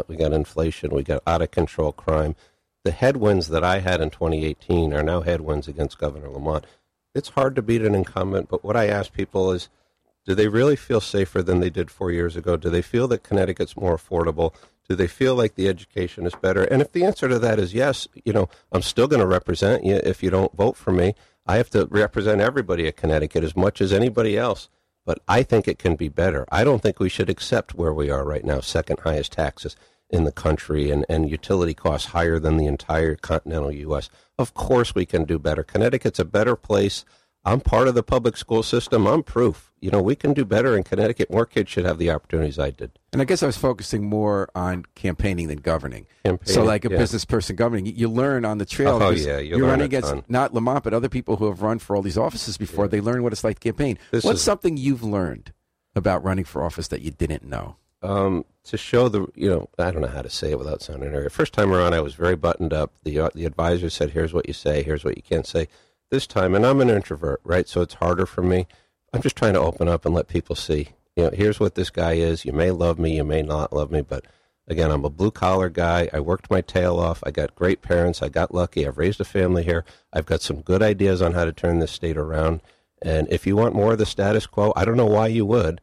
we 0.08 0.16
got 0.16 0.32
inflation. 0.32 0.92
We 0.92 1.04
got 1.04 1.24
out 1.26 1.42
of 1.42 1.52
control 1.52 1.92
crime. 1.92 2.36
The 2.86 2.92
headwinds 2.92 3.50
that 3.50 3.64
I 3.64 3.80
had 3.80 4.00
in 4.00 4.10
2018 4.10 4.94
are 4.94 5.04
now 5.04 5.22
headwinds 5.22 5.68
against 5.68 5.98
Governor 5.98 6.30
Lamont. 6.30 6.66
it's 7.14 7.30
hard 7.30 7.56
to 7.56 7.62
beat 7.62 7.82
an 7.82 7.96
incumbent. 7.96 8.48
But 8.50 8.64
what 8.64 8.78
I 8.78 8.88
ask 8.88 9.12
people 9.12 9.52
is, 9.52 9.68
do 10.26 10.34
they 10.34 10.48
really 10.48 10.76
feel 10.76 11.02
safer 11.02 11.42
than 11.42 11.60
they 11.60 11.70
did 11.70 11.92
four 11.92 12.12
years 12.12 12.38
ago? 12.38 12.56
Do 12.56 12.70
they 12.70 12.82
feel 12.82 13.08
that 13.10 13.24
Connecticut's 13.24 13.76
more 13.76 13.98
affordable? 13.98 14.54
Do 14.88 14.96
they 14.96 15.08
feel 15.08 15.36
like 15.36 15.56
the 15.56 15.68
education 15.68 16.26
is 16.26 16.36
better? 16.36 16.64
And 16.64 16.82
if 16.82 16.92
the 16.92 17.04
answer 17.04 17.28
to 17.28 17.40
that 17.40 17.60
is 17.60 17.74
yes, 17.74 18.08
you 18.24 18.32
know, 18.32 18.48
I'm 18.72 18.82
still 18.82 19.08
going 19.08 19.22
to 19.22 19.28
represent 19.28 19.84
you 19.84 19.96
if 19.96 20.24
you 20.24 20.30
don't 20.30 20.56
vote 20.56 20.78
for 20.78 20.92
me. 20.92 21.16
I 21.46 21.58
have 21.58 21.70
to 21.72 21.86
represent 21.88 22.42
everybody 22.42 22.88
at 22.88 22.96
Connecticut 22.96 23.44
as 23.44 23.56
much 23.56 23.82
as 23.82 23.92
anybody 23.92 24.38
else. 24.38 24.70
But 25.06 25.20
I 25.28 25.44
think 25.44 25.68
it 25.68 25.80
can 25.80 25.96
be 25.96 26.10
better. 26.10 26.46
I 26.52 26.64
don't 26.64 26.82
think 26.82 27.00
we 27.00 27.10
should 27.10 27.30
accept 27.30 27.74
where 27.74 27.94
we 27.94 28.10
are 28.10 28.24
right 28.24 28.46
now, 28.46 28.62
second 28.62 29.00
highest 29.00 29.34
taxes 29.34 29.76
in 30.10 30.24
the 30.24 30.32
country 30.32 30.90
and, 30.90 31.06
and 31.08 31.30
utility 31.30 31.74
costs 31.74 32.10
higher 32.10 32.40
than 32.40 32.58
the 32.58 32.66
entire 32.66 33.16
continental 33.16 33.72
U.S. 33.72 34.10
Of 34.38 34.54
course, 34.54 34.96
we 34.96 35.06
can 35.06 35.26
do 35.26 35.38
better. 35.40 35.64
Connecticut's 35.64 36.20
a 36.20 36.26
better 36.26 36.56
place. 36.56 37.06
I'm 37.46 37.62
part 37.62 37.88
of 37.88 37.96
the 37.96 38.04
public 38.04 38.36
school 38.36 38.64
system. 38.64 39.08
I'm 39.08 39.24
proof. 39.24 39.72
You 39.80 39.92
know, 39.92 40.02
we 40.02 40.16
can 40.16 40.34
do 40.34 40.44
better 40.44 40.76
in 40.76 40.84
Connecticut. 40.84 41.32
More 41.32 41.46
kids 41.46 41.70
should 41.70 41.86
have 41.86 41.98
the 41.98 42.12
opportunities 42.12 42.60
I 42.60 42.70
did. 42.70 42.92
And 43.14 43.22
I 43.22 43.26
guess 43.26 43.42
I 43.42 43.46
was 43.46 43.56
focusing 43.56 44.04
more 44.04 44.50
on 44.54 44.86
campaigning 44.96 45.48
than 45.48 45.60
governing. 45.60 46.06
Campaigning, 46.26 46.54
so, 46.54 46.64
like 46.66 46.84
a 46.84 46.92
yeah. 46.92 46.98
business 46.98 47.24
person 47.24 47.56
governing, 47.56 47.86
you 47.86 48.10
learn 48.10 48.44
on 48.44 48.58
the 48.58 48.66
trail. 48.66 49.00
Oh, 49.02 49.12
yeah, 49.12 49.38
you 49.40 49.58
you're 49.58 49.68
running 49.68 49.86
against 49.86 50.10
ton. 50.10 50.24
not 50.28 50.54
Lamont, 50.54 50.84
but 50.84 50.94
other 50.94 51.08
people 51.08 51.38
who 51.38 51.46
have 51.46 51.62
run 51.62 51.80
for 51.80 51.96
all 51.96 52.02
these 52.02 52.18
offices 52.18 52.58
before. 52.58 52.90
They 52.90 53.00
learn 53.00 53.24
what 53.24 53.32
it's 53.32 53.44
like 53.44 53.60
to 53.60 53.70
campaign. 53.72 53.98
This 54.12 54.26
What's 54.26 54.40
is- 54.40 54.44
something 54.44 54.76
you've 54.76 55.04
learned 55.04 55.54
about 55.96 56.24
running 56.24 56.46
for 56.46 56.62
office 56.62 56.90
that 56.90 57.02
you 57.02 57.12
didn't 57.12 57.44
know? 57.44 57.78
Um, 58.02 58.46
to 58.64 58.78
show 58.78 59.10
the 59.10 59.28
you 59.36 59.50
know 59.50 59.70
I 59.78 59.92
don't 59.92 60.02
know 60.02 60.08
how 60.08 60.22
to 60.22 60.30
say 60.30 60.52
it 60.52 60.60
without 60.60 60.82
sounding 60.82 61.10
arrogant. 61.10 61.34
First 61.34 61.54
time 61.54 61.74
around, 61.74 61.94
I 61.94 62.02
was 62.02 62.14
very 62.14 62.36
buttoned 62.36 62.74
up. 62.74 62.94
The 63.04 63.20
uh, 63.20 63.30
the 63.34 63.46
advisor 63.46 63.90
said, 63.90 64.12
"Here's 64.12 64.34
what 64.34 64.48
you 64.48 64.54
say. 64.54 64.84
Here's 64.84 65.04
what 65.04 65.18
you 65.18 65.24
can't 65.24 65.48
say." 65.48 65.68
This 66.12 66.26
time, 66.26 66.56
and 66.56 66.66
I'm 66.66 66.82
an 66.82 66.90
introvert, 66.90 67.40
right? 67.44 67.68
So 67.68 67.82
it's 67.82 67.96
harder 67.96 68.26
for 68.26 68.42
me. 68.42 68.68
I'm 69.14 69.22
just 69.22 69.36
trying 69.36 69.54
to 69.54 69.60
open 69.60 69.88
up 69.88 70.06
and 70.06 70.16
let 70.16 70.28
people 70.28 70.56
see. 70.56 70.90
You 71.16 71.26
know, 71.26 71.30
here's 71.32 71.60
what 71.60 71.76
this 71.76 71.90
guy 71.90 72.14
is. 72.14 72.46
You 72.46 72.54
may 72.54 72.72
love 72.72 72.98
me, 72.98 73.16
you 73.16 73.24
may 73.24 73.42
not 73.42 73.74
love 73.74 73.92
me, 73.92 74.02
but 74.02 74.26
again, 74.68 74.90
I'm 74.90 75.06
a 75.06 75.10
blue 75.10 75.30
collar 75.32 75.70
guy. 75.70 76.10
I 76.14 76.20
worked 76.20 76.50
my 76.50 76.62
tail 76.62 77.00
off. 77.00 77.24
I 77.26 77.32
got 77.32 77.56
great 77.56 77.82
parents. 77.82 78.24
I 78.24 78.30
got 78.30 78.54
lucky. 78.54 78.88
I've 78.88 78.98
raised 78.98 79.22
a 79.22 79.26
family 79.26 79.64
here. 79.64 79.84
I've 80.14 80.26
got 80.26 80.42
some 80.42 80.62
good 80.62 80.82
ideas 80.82 81.22
on 81.22 81.34
how 81.34 81.46
to 81.46 81.52
turn 81.52 81.80
this 81.80 81.92
state 81.92 82.18
around. 82.18 82.62
And 83.02 83.28
if 83.32 83.46
you 83.46 83.56
want 83.56 83.76
more 83.76 83.94
of 83.94 83.98
the 84.00 84.06
status 84.06 84.48
quo, 84.48 84.74
I 84.76 84.86
don't 84.86 84.98
know 84.98 85.06
why 85.06 85.28
you 85.28 85.46
would 85.46 85.80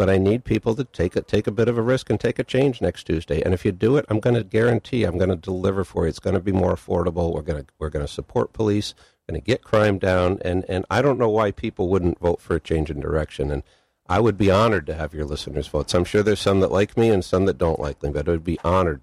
but 0.00 0.08
I 0.08 0.16
need 0.16 0.44
people 0.44 0.74
to 0.76 0.84
take 0.84 1.14
a, 1.14 1.20
take 1.20 1.46
a 1.46 1.50
bit 1.50 1.68
of 1.68 1.76
a 1.76 1.82
risk 1.82 2.08
and 2.08 2.18
take 2.18 2.38
a 2.38 2.42
change 2.42 2.80
next 2.80 3.04
Tuesday. 3.04 3.42
And 3.42 3.52
if 3.52 3.66
you 3.66 3.70
do 3.70 3.98
it, 3.98 4.06
I'm 4.08 4.18
going 4.18 4.34
to 4.34 4.42
guarantee 4.42 5.04
I'm 5.04 5.18
going 5.18 5.28
to 5.28 5.36
deliver 5.36 5.84
for 5.84 6.04
you. 6.04 6.08
It's 6.08 6.18
going 6.18 6.32
to 6.32 6.40
be 6.40 6.52
more 6.52 6.74
affordable. 6.74 7.34
We're 7.34 7.42
going 7.42 7.64
to 7.64 7.66
we're 7.78 7.90
going 7.90 8.06
to 8.06 8.10
support 8.10 8.54
police. 8.54 8.94
Going 9.28 9.38
to 9.38 9.44
get 9.44 9.62
crime 9.62 9.98
down. 9.98 10.38
And 10.42 10.64
and 10.70 10.86
I 10.90 11.02
don't 11.02 11.18
know 11.18 11.28
why 11.28 11.50
people 11.50 11.90
wouldn't 11.90 12.18
vote 12.18 12.40
for 12.40 12.56
a 12.56 12.60
change 12.60 12.90
in 12.90 12.98
direction. 12.98 13.50
And 13.50 13.62
I 14.08 14.20
would 14.20 14.38
be 14.38 14.50
honored 14.50 14.86
to 14.86 14.94
have 14.94 15.12
your 15.12 15.26
listeners 15.26 15.68
vote. 15.68 15.90
So 15.90 15.98
I'm 15.98 16.06
sure 16.06 16.22
there's 16.22 16.40
some 16.40 16.60
that 16.60 16.72
like 16.72 16.96
me 16.96 17.10
and 17.10 17.22
some 17.22 17.44
that 17.44 17.58
don't 17.58 17.78
like 17.78 18.02
me, 18.02 18.08
but 18.08 18.26
I 18.26 18.30
would 18.30 18.42
be 18.42 18.58
honored. 18.64 19.02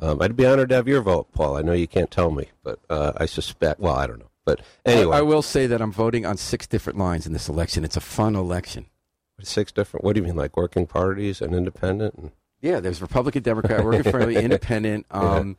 Um, 0.00 0.22
I'd 0.22 0.36
be 0.36 0.46
honored 0.46 0.68
to 0.68 0.76
have 0.76 0.86
your 0.86 1.02
vote, 1.02 1.32
Paul. 1.32 1.56
I 1.56 1.62
know 1.62 1.72
you 1.72 1.88
can't 1.88 2.12
tell 2.12 2.30
me, 2.30 2.46
but 2.62 2.78
uh, 2.88 3.10
I 3.16 3.26
suspect. 3.26 3.80
Well, 3.80 3.96
I 3.96 4.06
don't 4.06 4.20
know. 4.20 4.30
But 4.44 4.60
anyway, 4.86 5.16
I, 5.16 5.18
I 5.18 5.22
will 5.22 5.42
say 5.42 5.66
that 5.66 5.82
I'm 5.82 5.90
voting 5.90 6.24
on 6.24 6.36
six 6.36 6.68
different 6.68 7.00
lines 7.00 7.26
in 7.26 7.32
this 7.32 7.48
election. 7.48 7.84
It's 7.84 7.96
a 7.96 8.00
fun 8.00 8.36
election. 8.36 8.86
Six 9.44 9.72
different. 9.72 10.04
What 10.04 10.14
do 10.14 10.20
you 10.20 10.26
mean, 10.26 10.36
like 10.36 10.56
working 10.56 10.86
parties 10.86 11.40
and 11.40 11.54
independent? 11.54 12.14
And, 12.14 12.30
Yeah, 12.60 12.80
there's 12.80 13.00
Republican, 13.02 13.42
Democrat, 13.42 13.84
working 13.84 14.10
friendly, 14.10 14.36
independent. 14.44 15.06
Um, 15.10 15.56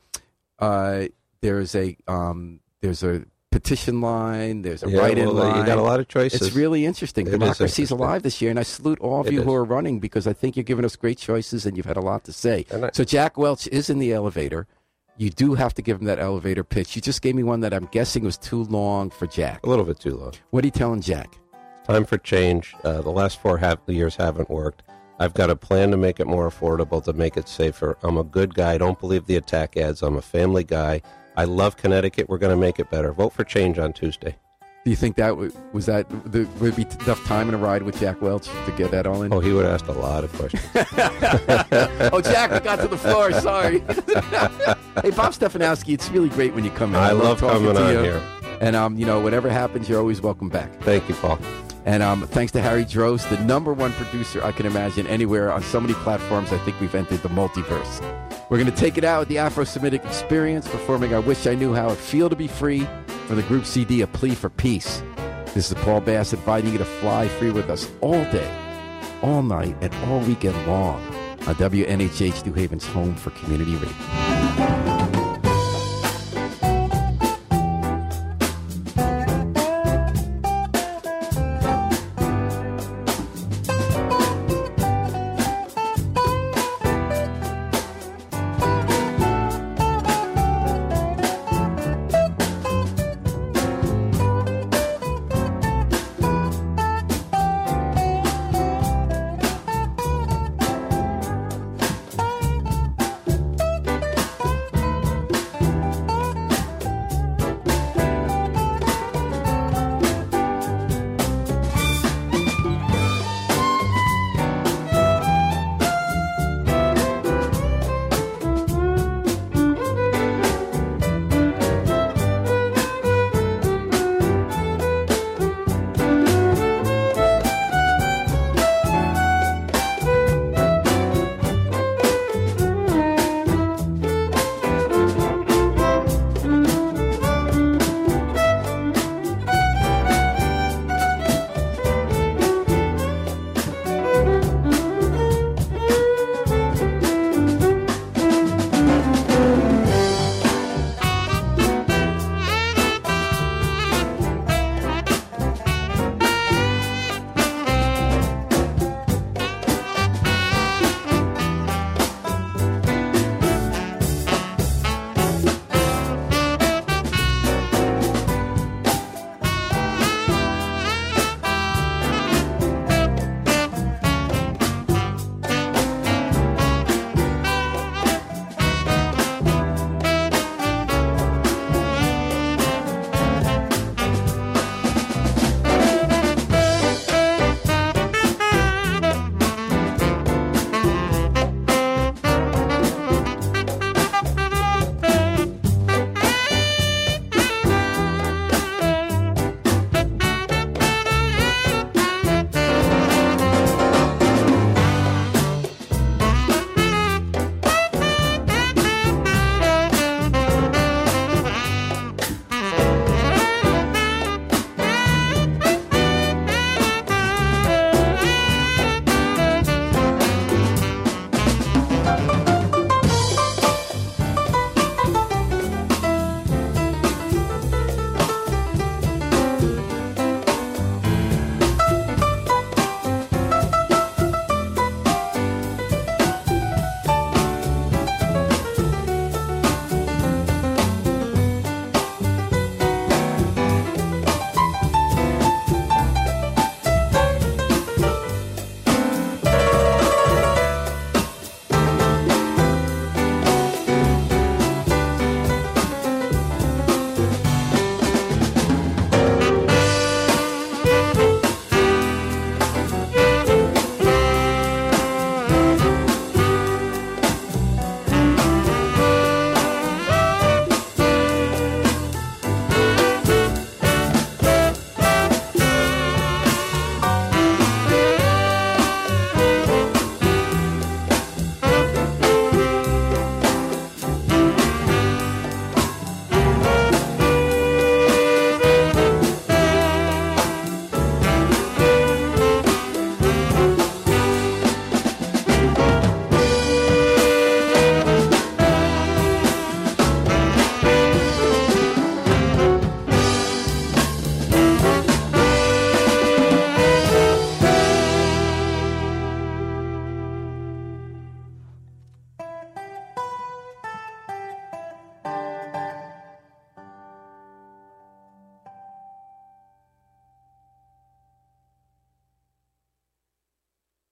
uh, 0.59 1.05
there's 1.41 1.75
a 1.75 1.97
um, 2.07 2.59
there's 2.81 3.03
a 3.03 3.25
petition 3.51 4.01
line. 4.01 4.61
There's 4.63 4.81
a 4.83 4.89
Yeah, 4.89 4.99
write-in 4.99 5.25
well, 5.27 5.35
line. 5.35 5.59
You 5.59 5.65
got 5.65 5.77
a 5.77 5.81
lot 5.83 5.99
of 5.99 6.07
choices. 6.07 6.41
It's 6.41 6.55
really 6.55 6.85
interesting. 6.85 7.27
It 7.27 7.33
is 7.33 7.39
Democracy's 7.39 7.79
interesting. 7.91 7.99
alive 7.99 8.23
this 8.23 8.41
year, 8.41 8.49
and 8.49 8.59
I 8.59 8.63
salute 8.63 8.99
all 8.99 9.21
of 9.21 9.27
It 9.27 9.33
you 9.33 9.39
is. 9.39 9.45
who 9.45 9.53
are 9.53 9.63
running 9.63 9.99
because 9.99 10.25
I 10.25 10.33
think 10.33 10.55
you're 10.55 10.63
giving 10.63 10.85
us 10.85 10.95
great 10.95 11.17
choices, 11.17 11.65
and 11.65 11.77
you've 11.77 11.85
had 11.85 11.97
a 11.97 12.01
lot 12.01 12.23
to 12.25 12.33
say. 12.33 12.65
I- 12.73 12.89
so 12.93 13.03
Jack 13.03 13.37
Welch 13.37 13.67
is 13.67 13.89
in 13.89 13.99
the 13.99 14.11
elevator. 14.13 14.65
You 15.17 15.29
do 15.29 15.53
have 15.53 15.75
to 15.75 15.83
give 15.83 15.99
him 15.99 16.05
that 16.07 16.17
elevator 16.17 16.63
pitch. 16.63 16.95
You 16.95 17.01
just 17.03 17.21
gave 17.21 17.35
me 17.35 17.43
one 17.43 17.59
that 17.59 17.71
I'm 17.71 17.85
guessing 17.91 18.23
was 18.23 18.35
too 18.37 18.63
long 18.63 19.11
for 19.11 19.27
Jack. 19.27 19.63
a 19.63 19.69
little 19.69 19.85
bit 19.85 19.99
too 19.99 20.15
long. 20.17 20.33
What 20.49 20.63
are 20.63 20.67
you 20.67 20.71
telling 20.71 21.01
Jack? 21.01 21.37
Time 21.85 22.05
for 22.05 22.17
change. 22.17 22.75
Uh, 22.83 23.01
the 23.01 23.11
last 23.11 23.39
four 23.39 23.57
half 23.57 23.79
years 23.87 24.15
haven't 24.15 24.49
worked. 24.49 24.83
I've 25.19 25.33
got 25.33 25.49
a 25.49 25.55
plan 25.55 25.91
to 25.91 25.97
make 25.97 26.19
it 26.19 26.27
more 26.27 26.49
affordable, 26.49 27.03
to 27.03 27.13
make 27.13 27.37
it 27.37 27.47
safer. 27.47 27.97
I'm 28.03 28.17
a 28.17 28.23
good 28.23 28.55
guy. 28.55 28.73
I 28.73 28.77
don't 28.77 28.99
believe 28.99 29.25
the 29.25 29.35
attack 29.35 29.77
ads. 29.77 30.01
I'm 30.01 30.15
a 30.15 30.21
family 30.21 30.63
guy. 30.63 31.01
I 31.35 31.43
love 31.45 31.77
Connecticut. 31.77 32.29
We're 32.29 32.37
going 32.37 32.55
to 32.55 32.59
make 32.59 32.79
it 32.79 32.89
better. 32.89 33.11
Vote 33.11 33.33
for 33.33 33.43
change 33.43 33.79
on 33.79 33.93
Tuesday. 33.93 34.35
Do 34.83 34.89
you 34.89 34.97
think 34.97 35.15
that 35.15 35.29
w- 35.29 35.51
was 35.71 35.85
that 35.85 36.09
the, 36.29 36.45
would 36.59 36.75
be 36.75 36.83
enough 37.03 37.23
time 37.25 37.47
in 37.47 37.55
a 37.55 37.57
ride 37.57 37.83
with 37.83 37.99
Jack 37.99 38.21
Welch 38.21 38.47
to 38.47 38.73
get 38.75 38.91
that 38.91 39.07
all 39.07 39.21
in? 39.23 39.31
Oh, 39.31 39.39
he 39.39 39.53
would 39.53 39.65
have 39.65 39.75
asked 39.75 39.87
a 39.87 39.93
lot 39.93 40.25
of 40.25 40.33
questions. 40.33 40.63
oh, 42.11 42.21
Jack, 42.21 42.51
we 42.51 42.59
got 42.59 42.79
to 42.79 42.87
the 42.89 42.97
floor. 42.97 43.31
Sorry. 43.33 43.79
hey, 45.01 45.11
Bob 45.11 45.31
Stefanowski, 45.31 45.93
it's 45.93 46.09
really 46.09 46.29
great 46.29 46.53
when 46.53 46.65
you 46.65 46.71
come 46.71 46.89
in. 46.89 46.99
I 46.99 47.11
love 47.11 47.39
talking 47.39 47.65
coming 47.65 47.75
to 47.75 47.85
on 47.85 47.93
you. 47.93 48.01
here. 48.01 48.21
And 48.59 48.75
um, 48.75 48.97
you 48.97 49.05
know, 49.05 49.21
whatever 49.21 49.49
happens, 49.49 49.87
you're 49.87 49.99
always 49.99 50.21
welcome 50.21 50.49
back. 50.49 50.69
Thank 50.81 51.07
you, 51.07 51.15
Paul. 51.15 51.39
And 51.85 52.01
um, 52.01 52.25
thanks 52.27 52.51
to 52.53 52.61
Harry 52.61 52.85
Drost, 52.85 53.29
the 53.29 53.43
number 53.43 53.73
one 53.73 53.91
producer 53.93 54.43
I 54.43 54.51
can 54.51 54.65
imagine 54.65 55.05
anywhere 55.07 55.51
on 55.51 55.61
so 55.61 55.81
many 55.81 55.93
platforms. 55.95 56.53
I 56.53 56.57
think 56.59 56.79
we've 56.79 56.95
entered 56.95 57.21
the 57.21 57.29
multiverse. 57.29 58.01
We're 58.49 58.57
going 58.57 58.71
to 58.71 58.77
take 58.77 58.97
it 58.97 59.03
out 59.03 59.19
with 59.19 59.29
the 59.29 59.39
Afro-Semitic 59.39 60.05
Experience, 60.05 60.67
performing 60.67 61.13
"I 61.13 61.19
Wish 61.19 61.45
I 61.47 61.55
Knew 61.55 61.73
How 61.73 61.89
It 61.89 61.97
Feel 61.97 62.29
to 62.29 62.35
Be 62.35 62.47
Free" 62.47 62.87
from 63.27 63.35
the 63.35 63.43
group 63.43 63.65
CD, 63.65 64.01
"A 64.01 64.07
Plea 64.07 64.35
for 64.35 64.49
Peace." 64.49 65.01
This 65.53 65.71
is 65.71 65.73
Paul 65.83 66.01
Bass 66.01 66.33
inviting 66.33 66.71
you 66.71 66.77
to 66.77 66.85
fly 66.85 67.27
free 67.27 67.51
with 67.51 67.69
us 67.69 67.89
all 68.01 68.23
day, 68.31 68.49
all 69.21 69.43
night, 69.43 69.75
and 69.81 69.93
all 70.05 70.19
weekend 70.21 70.55
long 70.67 71.01
on 71.45 71.55
WNHH 71.55 72.45
New 72.45 72.53
Haven's 72.53 72.85
home 72.85 73.15
for 73.15 73.31
community 73.31 73.73
radio. 73.75 74.32